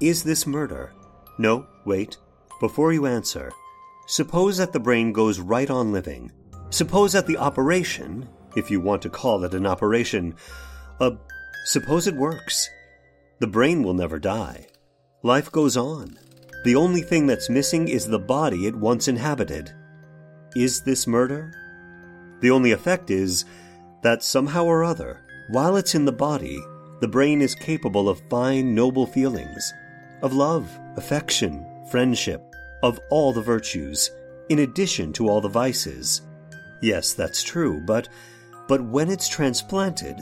Is 0.00 0.24
this 0.24 0.46
murder? 0.46 0.92
No, 1.38 1.66
wait. 1.84 2.16
Before 2.58 2.92
you 2.92 3.06
answer, 3.06 3.52
suppose 4.06 4.56
that 4.56 4.72
the 4.72 4.80
brain 4.80 5.12
goes 5.12 5.38
right 5.38 5.70
on 5.70 5.92
living. 5.92 6.32
Suppose 6.70 7.12
that 7.12 7.26
the 7.26 7.36
operation, 7.36 8.28
if 8.56 8.70
you 8.70 8.80
want 8.80 9.02
to 9.02 9.10
call 9.10 9.44
it 9.44 9.54
an 9.54 9.66
operation, 9.66 10.34
uh, 11.00 11.12
suppose 11.66 12.08
it 12.08 12.16
works. 12.16 12.68
The 13.38 13.46
brain 13.46 13.82
will 13.82 13.94
never 13.94 14.18
die. 14.18 14.66
Life 15.22 15.52
goes 15.52 15.76
on. 15.76 16.18
The 16.64 16.76
only 16.76 17.02
thing 17.02 17.26
that's 17.26 17.50
missing 17.50 17.88
is 17.88 18.06
the 18.06 18.18
body 18.18 18.66
it 18.66 18.74
once 18.74 19.06
inhabited. 19.06 19.70
Is 20.56 20.80
this 20.80 21.06
murder? 21.06 21.52
The 22.40 22.50
only 22.50 22.72
effect 22.72 23.10
is 23.10 23.44
that 24.02 24.22
somehow 24.22 24.64
or 24.64 24.82
other, 24.82 25.20
while 25.50 25.76
it's 25.76 25.94
in 25.94 26.06
the 26.06 26.12
body, 26.12 26.58
the 27.00 27.08
brain 27.08 27.42
is 27.42 27.54
capable 27.54 28.08
of 28.08 28.22
fine, 28.30 28.74
noble 28.74 29.06
feelings, 29.06 29.74
of 30.22 30.32
love, 30.32 30.70
affection, 30.96 31.66
friendship, 31.90 32.42
of 32.82 32.98
all 33.10 33.34
the 33.34 33.42
virtues, 33.42 34.10
in 34.48 34.60
addition 34.60 35.12
to 35.12 35.28
all 35.28 35.42
the 35.42 35.48
vices. 35.48 36.22
Yes, 36.80 37.12
that's 37.12 37.42
true, 37.42 37.82
but 37.86 38.08
but 38.68 38.82
when 38.82 39.10
it's 39.10 39.28
transplanted, 39.28 40.16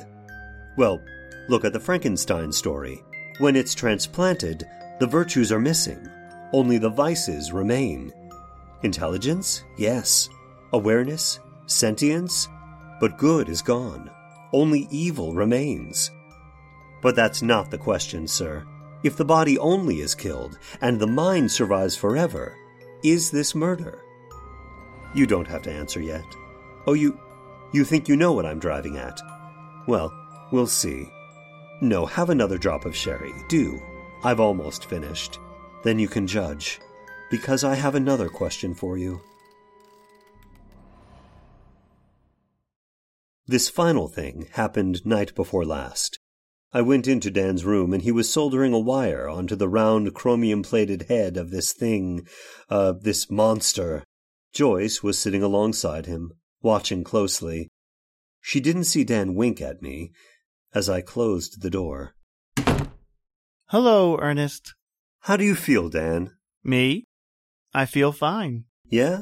well, 0.76 1.00
look 1.48 1.64
at 1.64 1.72
the 1.72 1.78
Frankenstein 1.78 2.50
story. 2.50 3.00
When 3.38 3.55
it's 3.55 3.76
transplanted, 3.76 4.68
the 4.98 5.07
virtues 5.07 5.52
are 5.52 5.61
missing. 5.61 6.09
Only 6.53 6.79
the 6.79 6.91
vices 6.91 7.53
remain. 7.53 8.12
Intelligence? 8.83 9.65
Yes. 9.77 10.29
Awareness? 10.73 11.41
Sentience? 11.67 12.49
But 13.01 13.19
good 13.19 13.49
is 13.49 13.62
gone. 13.62 14.11
Only 14.53 14.87
evil 14.91 15.33
remains. 15.33 16.11
But 17.01 17.17
that's 17.17 17.43
not 17.43 17.71
the 17.71 17.79
question, 17.79 18.29
sir. 18.29 18.67
If 19.03 19.17
the 19.17 19.25
body 19.25 19.59
only 19.59 20.01
is 20.01 20.15
killed, 20.15 20.59
and 20.81 21.01
the 21.01 21.07
mind 21.07 21.51
survives 21.51 21.97
forever, 21.97 22.57
is 23.03 23.31
this 23.31 23.55
murder? 23.55 24.05
You 25.15 25.27
don't 25.27 25.49
have 25.49 25.62
to 25.62 25.73
answer 25.73 26.01
yet. 26.01 26.25
Oh, 26.87 26.93
you. 26.93 27.19
you 27.73 27.85
think 27.85 28.09
you 28.09 28.17
know 28.17 28.33
what 28.33 28.47
I'm 28.47 28.61
driving 28.61 28.97
at? 28.99 29.21
Well, 29.87 30.12
we'll 30.53 30.67
see. 30.67 31.11
No, 31.81 32.07
have 32.07 32.31
another 32.31 32.59
drop 32.59 32.85
of 32.85 32.95
sherry. 32.95 33.35
Do. 33.49 33.83
I've 34.23 34.38
almost 34.38 34.85
finished. 34.85 35.41
Then 35.83 35.99
you 35.99 36.09
can 36.09 36.27
judge. 36.27 36.81
Because 37.31 37.64
I 37.64 37.75
have 37.75 37.95
another 37.95 38.29
question 38.29 38.75
for 38.75 38.99
you. 38.99 39.21
This 43.47 43.68
final 43.68 44.09
thing 44.09 44.49
happened 44.53 45.05
night 45.05 45.35
before 45.35 45.64
last. 45.64 46.18
I 46.73 46.81
went 46.81 47.07
into 47.07 47.31
Dan's 47.31 47.64
room 47.64 47.92
and 47.92 48.03
he 48.03 48.12
was 48.12 48.33
soldering 48.33 48.73
a 48.73 48.79
wire 48.79 49.29
onto 49.29 49.57
the 49.57 49.68
round 49.68 50.14
chromium 50.14 50.62
plated 50.62 51.07
head 51.09 51.37
of 51.37 51.51
this 51.51 51.73
thing, 51.73 52.27
uh, 52.71 52.95
this 53.01 53.31
monster. 53.31 54.05
Joyce 54.55 55.03
was 55.03 55.18
sitting 55.18 55.42
alongside 55.42 56.07
him, 56.07 56.33
watching 56.62 57.05
closely. 57.05 57.68
She 58.40 58.61
didn't 58.61 58.85
see 58.85 59.05
Dan 59.05 59.35
wink 59.35 59.61
at 59.61 59.83
me 59.83 60.12
as 60.75 60.88
I 60.88 61.03
closed 61.03 61.61
the 61.61 61.71
door. 61.71 62.14
Hello, 63.66 64.18
Ernest. 64.18 64.75
How 65.27 65.37
do 65.37 65.45
you 65.45 65.55
feel, 65.55 65.89
Dan? 65.89 66.33
Me? 66.65 67.05
I 67.73 67.87
feel 67.87 68.11
fine. 68.11 68.65
Yeah? 68.91 69.21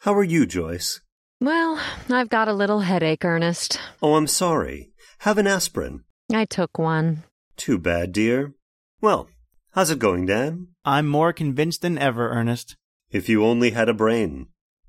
How 0.00 0.12
are 0.14 0.24
you, 0.24 0.46
Joyce? 0.46 1.00
Well, 1.40 1.80
I've 2.10 2.28
got 2.28 2.48
a 2.48 2.52
little 2.52 2.80
headache, 2.80 3.24
Ernest. 3.24 3.78
Oh, 4.02 4.16
I'm 4.16 4.26
sorry. 4.26 4.90
Have 5.18 5.38
an 5.38 5.46
aspirin. 5.46 6.02
I 6.34 6.44
took 6.44 6.76
one. 6.76 7.22
Too 7.56 7.78
bad, 7.78 8.10
dear. 8.10 8.54
Well, 9.00 9.28
how's 9.74 9.92
it 9.92 10.00
going, 10.00 10.26
Dan? 10.26 10.74
I'm 10.84 11.06
more 11.06 11.32
convinced 11.32 11.82
than 11.82 11.98
ever, 11.98 12.30
Ernest. 12.30 12.74
If 13.12 13.28
you 13.28 13.44
only 13.44 13.70
had 13.70 13.88
a 13.88 13.94
brain. 13.94 14.48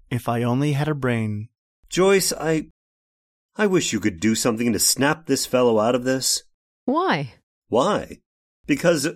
If 0.10 0.28
I 0.28 0.42
only 0.42 0.72
had 0.72 0.88
a 0.88 0.96
brain. 0.96 1.50
Joyce, 1.90 2.34
I. 2.34 2.70
I 3.56 3.68
wish 3.68 3.94
you 3.94 4.00
could 4.00 4.20
do 4.20 4.34
something 4.34 4.74
to 4.74 4.80
snap 4.80 5.28
this 5.28 5.46
fellow 5.46 5.80
out 5.80 5.94
of 5.94 6.06
this. 6.06 6.42
Why? 6.86 7.36
Why? 7.68 8.18
Because. 8.66 9.08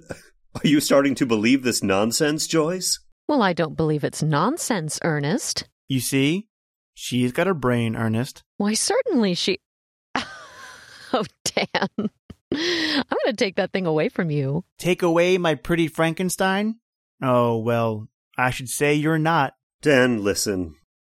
Are 0.55 0.67
you 0.67 0.79
starting 0.79 1.15
to 1.15 1.25
believe 1.25 1.63
this 1.63 1.81
nonsense, 1.81 2.45
Joyce? 2.45 2.99
Well, 3.27 3.41
I 3.41 3.53
don't 3.53 3.75
believe 3.75 4.03
it's 4.03 4.21
nonsense, 4.21 4.99
Ernest. 5.03 5.67
You 5.87 5.99
see? 5.99 6.47
She's 6.93 7.31
got 7.31 7.47
a 7.47 7.55
brain, 7.55 7.95
Ernest. 7.95 8.43
Why, 8.57 8.73
certainly 8.73 9.33
she. 9.33 9.59
oh, 10.15 11.25
Dan. 11.43 11.89
I'm 11.97 13.17
going 13.23 13.29
to 13.29 13.33
take 13.35 13.55
that 13.55 13.71
thing 13.71 13.87
away 13.87 14.09
from 14.09 14.29
you. 14.29 14.63
Take 14.77 15.01
away 15.01 15.39
my 15.39 15.55
pretty 15.55 15.87
Frankenstein? 15.87 16.75
Oh, 17.21 17.57
well, 17.57 18.07
I 18.37 18.51
should 18.51 18.69
say 18.69 18.93
you're 18.93 19.17
not. 19.17 19.53
Dan, 19.81 20.23
listen. 20.23 20.75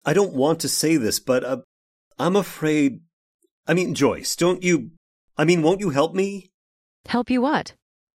I 0.05 0.13
don't 0.13 0.33
want 0.33 0.59
to 0.59 0.69
say 0.69 0.97
this, 0.97 1.19
but 1.19 1.43
uh, 1.43 1.57
I'm 2.19 2.35
afraid. 2.35 3.01
I 3.67 3.73
mean, 3.73 3.95
Joyce, 3.95 4.35
don't 4.35 4.61
you. 4.61 4.91
I 5.37 5.45
mean, 5.45 5.63
won't 5.63 5.79
you 5.79 5.89
help 5.89 6.13
me? 6.13 6.51
Help 7.07 7.31
you 7.31 7.41
what? 7.41 7.73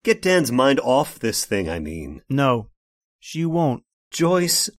Get 0.08 0.22
Dan's 0.22 0.50
mind 0.50 0.80
off 0.80 1.18
this 1.18 1.44
thing, 1.44 1.68
I 1.68 1.80
mean. 1.80 2.22
No, 2.30 2.70
she 3.20 3.44
won't. 3.44 3.82
Joyce, 4.10 4.70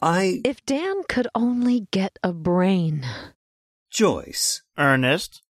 I. 0.00 0.40
If 0.42 0.64
Dan 0.64 1.02
could 1.06 1.28
only 1.34 1.86
get 1.90 2.18
a 2.22 2.32
brain. 2.32 3.04
Joyce, 3.90 4.62
Ernest, 4.78 5.42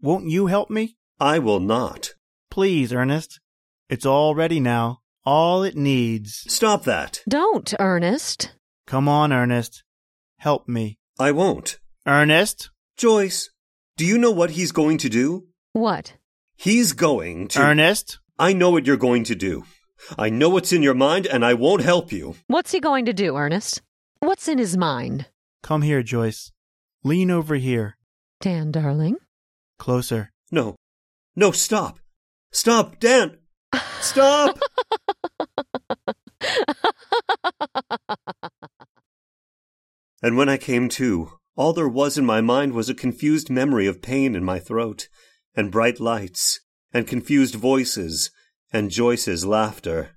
won't 0.00 0.30
you 0.30 0.46
help 0.46 0.70
me? 0.70 0.96
I 1.20 1.38
will 1.38 1.60
not. 1.60 2.14
Please, 2.50 2.90
Ernest. 2.90 3.40
It's 3.90 4.06
all 4.06 4.34
ready 4.34 4.58
now. 4.58 5.00
All 5.22 5.64
it 5.64 5.76
needs. 5.76 6.50
Stop 6.50 6.84
that. 6.84 7.20
Don't, 7.28 7.74
Ernest. 7.78 8.52
Come 8.86 9.06
on, 9.06 9.34
Ernest. 9.34 9.84
Help 10.38 10.66
me. 10.66 10.96
I 11.20 11.32
won't. 11.32 11.78
Ernest? 12.06 12.70
Joyce, 12.96 13.50
do 13.98 14.06
you 14.06 14.16
know 14.16 14.30
what 14.30 14.52
he's 14.52 14.72
going 14.72 14.96
to 14.96 15.10
do? 15.10 15.44
What? 15.74 16.14
He's 16.56 16.94
going 16.94 17.48
to. 17.48 17.60
Ernest? 17.60 18.18
I 18.38 18.52
know 18.52 18.70
what 18.70 18.86
you're 18.86 18.96
going 18.96 19.24
to 19.24 19.34
do. 19.34 19.64
I 20.16 20.30
know 20.30 20.48
what's 20.48 20.72
in 20.72 20.80
your 20.82 20.94
mind, 20.94 21.26
and 21.26 21.44
I 21.44 21.54
won't 21.54 21.82
help 21.82 22.12
you. 22.12 22.36
What's 22.46 22.70
he 22.70 22.78
going 22.78 23.04
to 23.06 23.12
do, 23.12 23.36
Ernest? 23.36 23.82
What's 24.20 24.46
in 24.46 24.58
his 24.58 24.76
mind? 24.76 25.26
Come 25.64 25.82
here, 25.82 26.04
Joyce. 26.04 26.52
Lean 27.02 27.32
over 27.32 27.56
here. 27.56 27.96
Dan, 28.40 28.70
darling. 28.70 29.16
Closer. 29.76 30.30
No. 30.52 30.76
No, 31.34 31.50
stop. 31.50 31.98
Stop, 32.52 33.00
Dan. 33.00 33.38
Stop. 34.00 34.60
and 40.22 40.36
when 40.36 40.48
I 40.48 40.56
came 40.58 40.88
to, 40.90 41.32
all 41.56 41.72
there 41.72 41.88
was 41.88 42.16
in 42.16 42.24
my 42.24 42.40
mind 42.40 42.72
was 42.72 42.88
a 42.88 42.94
confused 42.94 43.50
memory 43.50 43.88
of 43.88 44.00
pain 44.00 44.36
in 44.36 44.44
my 44.44 44.60
throat, 44.60 45.08
and 45.56 45.72
bright 45.72 45.98
lights, 45.98 46.60
and 46.92 47.06
confused 47.06 47.54
voices, 47.54 48.30
and 48.72 48.90
Joyce's 48.90 49.44
laughter. 49.44 50.16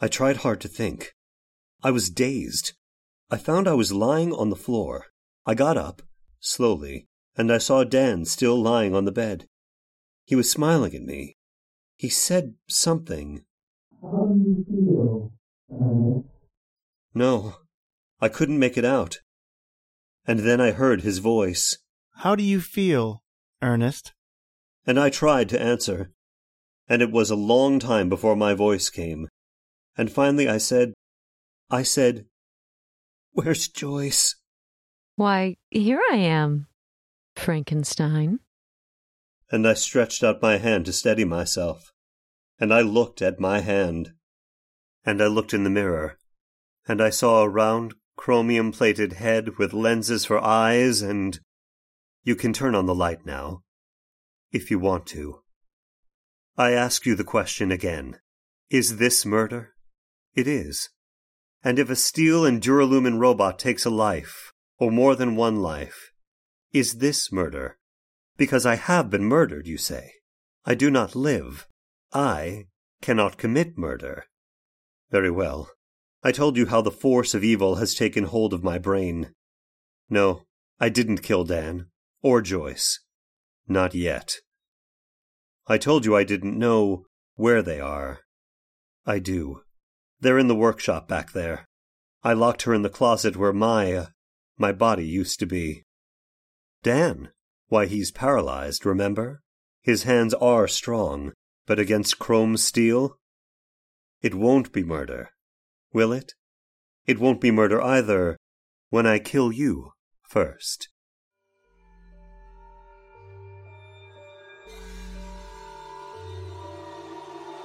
I 0.00 0.08
tried 0.08 0.38
hard 0.38 0.60
to 0.62 0.68
think. 0.68 1.14
I 1.82 1.90
was 1.90 2.10
dazed. 2.10 2.72
I 3.30 3.36
found 3.36 3.68
I 3.68 3.74
was 3.74 3.92
lying 3.92 4.32
on 4.32 4.50
the 4.50 4.56
floor. 4.56 5.06
I 5.44 5.54
got 5.54 5.76
up, 5.76 6.02
slowly, 6.40 7.08
and 7.36 7.52
I 7.52 7.58
saw 7.58 7.84
Dan 7.84 8.24
still 8.24 8.60
lying 8.60 8.94
on 8.94 9.04
the 9.04 9.12
bed. 9.12 9.46
He 10.24 10.34
was 10.34 10.50
smiling 10.50 10.94
at 10.94 11.02
me. 11.02 11.36
He 11.96 12.08
said 12.08 12.54
something. 12.68 13.44
How 14.00 14.26
do 14.26 14.38
you 14.38 14.64
feel, 14.68 15.32
Ernest? 15.70 16.28
No, 17.14 17.56
I 18.20 18.28
couldn't 18.28 18.58
make 18.58 18.76
it 18.76 18.84
out. 18.84 19.20
And 20.26 20.40
then 20.40 20.60
I 20.60 20.72
heard 20.72 21.00
his 21.00 21.18
voice, 21.18 21.78
How 22.16 22.36
do 22.36 22.42
you 22.42 22.60
feel, 22.60 23.22
Ernest? 23.62 24.12
And 24.88 24.98
I 24.98 25.10
tried 25.10 25.50
to 25.50 25.60
answer. 25.60 26.12
And 26.88 27.02
it 27.02 27.10
was 27.10 27.30
a 27.30 27.36
long 27.36 27.78
time 27.78 28.08
before 28.08 28.34
my 28.34 28.54
voice 28.54 28.88
came. 28.88 29.28
And 29.98 30.10
finally 30.10 30.48
I 30.48 30.56
said, 30.56 30.94
I 31.70 31.82
said, 31.82 32.24
Where's 33.32 33.68
Joyce? 33.68 34.36
Why, 35.16 35.56
here 35.70 36.00
I 36.10 36.16
am, 36.16 36.68
Frankenstein. 37.36 38.40
And 39.52 39.68
I 39.68 39.74
stretched 39.74 40.24
out 40.24 40.40
my 40.40 40.56
hand 40.56 40.86
to 40.86 40.94
steady 40.94 41.26
myself. 41.26 41.92
And 42.58 42.72
I 42.72 42.80
looked 42.80 43.20
at 43.20 43.38
my 43.38 43.60
hand. 43.60 44.14
And 45.04 45.22
I 45.22 45.26
looked 45.26 45.52
in 45.52 45.64
the 45.64 45.70
mirror. 45.70 46.16
And 46.86 47.02
I 47.02 47.10
saw 47.10 47.42
a 47.42 47.48
round, 47.48 47.92
chromium 48.16 48.72
plated 48.72 49.14
head 49.14 49.58
with 49.58 49.74
lenses 49.74 50.24
for 50.24 50.42
eyes 50.42 51.02
and. 51.02 51.40
You 52.24 52.36
can 52.36 52.54
turn 52.54 52.74
on 52.74 52.86
the 52.86 52.94
light 52.94 53.26
now. 53.26 53.62
If 54.50 54.70
you 54.70 54.78
want 54.78 55.06
to. 55.08 55.40
I 56.56 56.72
ask 56.72 57.04
you 57.04 57.14
the 57.14 57.24
question 57.24 57.70
again. 57.70 58.18
Is 58.70 58.96
this 58.96 59.26
murder? 59.26 59.74
It 60.34 60.46
is. 60.46 60.88
And 61.62 61.78
if 61.78 61.90
a 61.90 61.96
steel 61.96 62.46
and 62.46 62.62
duralumin 62.62 63.18
robot 63.18 63.58
takes 63.58 63.84
a 63.84 63.90
life, 63.90 64.52
or 64.78 64.90
more 64.90 65.14
than 65.14 65.36
one 65.36 65.60
life, 65.60 66.12
is 66.72 66.98
this 66.98 67.32
murder? 67.32 67.78
Because 68.36 68.64
I 68.64 68.76
have 68.76 69.10
been 69.10 69.24
murdered, 69.24 69.66
you 69.66 69.76
say. 69.76 70.12
I 70.64 70.74
do 70.74 70.90
not 70.90 71.16
live. 71.16 71.66
I 72.12 72.66
cannot 73.02 73.38
commit 73.38 73.76
murder. 73.76 74.24
Very 75.10 75.30
well. 75.30 75.70
I 76.22 76.32
told 76.32 76.56
you 76.56 76.66
how 76.66 76.80
the 76.80 76.90
force 76.90 77.34
of 77.34 77.44
evil 77.44 77.76
has 77.76 77.94
taken 77.94 78.24
hold 78.24 78.52
of 78.52 78.64
my 78.64 78.78
brain. 78.78 79.34
No, 80.08 80.42
I 80.80 80.88
didn't 80.88 81.22
kill 81.22 81.44
Dan, 81.44 81.86
or 82.22 82.40
Joyce. 82.40 83.00
Not 83.68 83.94
yet. 83.94 84.36
I 85.66 85.76
told 85.76 86.06
you 86.06 86.16
I 86.16 86.24
didn't 86.24 86.58
know 86.58 87.04
where 87.34 87.60
they 87.60 87.78
are. 87.78 88.20
I 89.04 89.18
do. 89.18 89.60
They're 90.20 90.38
in 90.38 90.48
the 90.48 90.54
workshop 90.54 91.06
back 91.06 91.32
there. 91.32 91.66
I 92.22 92.32
locked 92.32 92.62
her 92.62 92.72
in 92.72 92.82
the 92.82 92.88
closet 92.88 93.36
where 93.36 93.52
my, 93.52 93.92
uh, 93.92 94.06
my 94.56 94.72
body 94.72 95.06
used 95.06 95.38
to 95.40 95.46
be. 95.46 95.84
Dan. 96.82 97.30
Why, 97.68 97.84
he's 97.84 98.10
paralyzed, 98.10 98.86
remember? 98.86 99.42
His 99.82 100.04
hands 100.04 100.32
are 100.34 100.66
strong, 100.66 101.32
but 101.66 101.78
against 101.78 102.18
chrome 102.18 102.56
steel? 102.56 103.18
It 104.22 104.34
won't 104.34 104.72
be 104.72 104.82
murder, 104.82 105.30
will 105.92 106.12
it? 106.12 106.32
It 107.06 107.18
won't 107.18 107.42
be 107.42 107.50
murder 107.50 107.80
either 107.82 108.38
when 108.88 109.06
I 109.06 109.18
kill 109.18 109.52
you 109.52 109.92
first. 110.22 110.88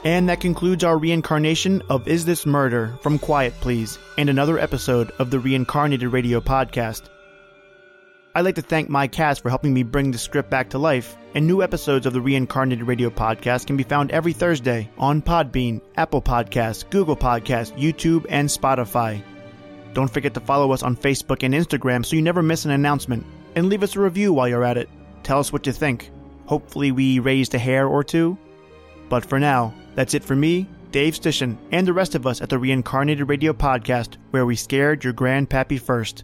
And 0.06 0.28
that 0.28 0.42
concludes 0.42 0.84
our 0.84 0.98
reincarnation 0.98 1.82
of 1.90 2.10
Is 2.10 2.26
This 2.26 2.46
Murder 2.46 2.98
from 3.02 3.18
Quiet 3.18 3.54
Please 3.62 3.98
and 4.18 4.30
another 4.30 4.60
episode 4.60 5.12
of 5.18 5.32
the 5.32 5.40
Reincarnated 5.40 6.12
Radio 6.12 6.42
podcast. 6.42 7.04
I'd 8.36 8.44
like 8.44 8.56
to 8.56 8.62
thank 8.62 8.90
my 8.90 9.08
cast 9.08 9.42
for 9.42 9.48
helping 9.48 9.74
me 9.74 9.84
bring 9.84 10.12
the 10.12 10.18
script 10.18 10.50
back 10.50 10.72
to 10.72 10.78
life, 10.78 11.16
and 11.36 11.48
new 11.48 11.64
episodes 11.64 12.06
of 12.06 12.12
the 12.12 12.20
Reincarnated 12.20 12.86
Radio 12.86 13.10
podcast 13.10 13.68
can 13.68 13.78
be 13.78 13.84
found 13.84 14.12
every 14.12 14.34
Thursday 14.34 14.90
on 14.98 15.22
Podbean, 15.22 15.80
Apple 15.96 16.22
Podcasts, 16.22 16.90
Google 16.90 17.16
Podcasts, 17.16 17.72
YouTube, 17.78 18.26
and 18.28 18.50
Spotify. 18.50 19.24
Don't 19.94 20.12
forget 20.12 20.34
to 20.34 20.42
follow 20.42 20.74
us 20.74 20.84
on 20.84 20.98
Facebook 20.98 21.44
and 21.44 21.54
Instagram 21.54 22.06
so 22.06 22.18
you 22.18 22.22
never 22.22 22.44
miss 22.44 22.66
an 22.66 22.72
announcement, 22.72 23.26
and 23.56 23.70
leave 23.70 23.84
us 23.84 23.96
a 23.96 24.02
review 24.02 24.34
while 24.34 24.50
you're 24.50 24.66
at 24.66 24.78
it. 24.78 24.90
Tell 25.22 25.40
us 25.40 25.54
what 25.54 25.66
you 25.66 25.72
think. 25.72 26.12
Hopefully, 26.46 26.92
we 26.92 27.20
raised 27.20 27.56
a 27.56 27.60
hair 27.60 27.88
or 27.88 28.04
two. 28.04 28.38
But 29.08 29.24
for 29.24 29.40
now, 29.40 29.74
that's 29.96 30.14
it 30.14 30.24
for 30.24 30.36
me, 30.36 30.68
Dave 30.92 31.14
Stishan, 31.14 31.58
and 31.72 31.88
the 31.88 31.94
rest 31.94 32.16
of 32.16 32.28
us 32.28 32.42
at 32.42 32.50
the 32.50 32.58
Reincarnated 32.58 33.28
Radio 33.28 33.54
podcast, 33.54 34.18
where 34.32 34.46
we 34.46 34.56
scared 34.56 35.04
your 35.04 35.14
grandpappy 35.14 35.80
first. 35.80 36.24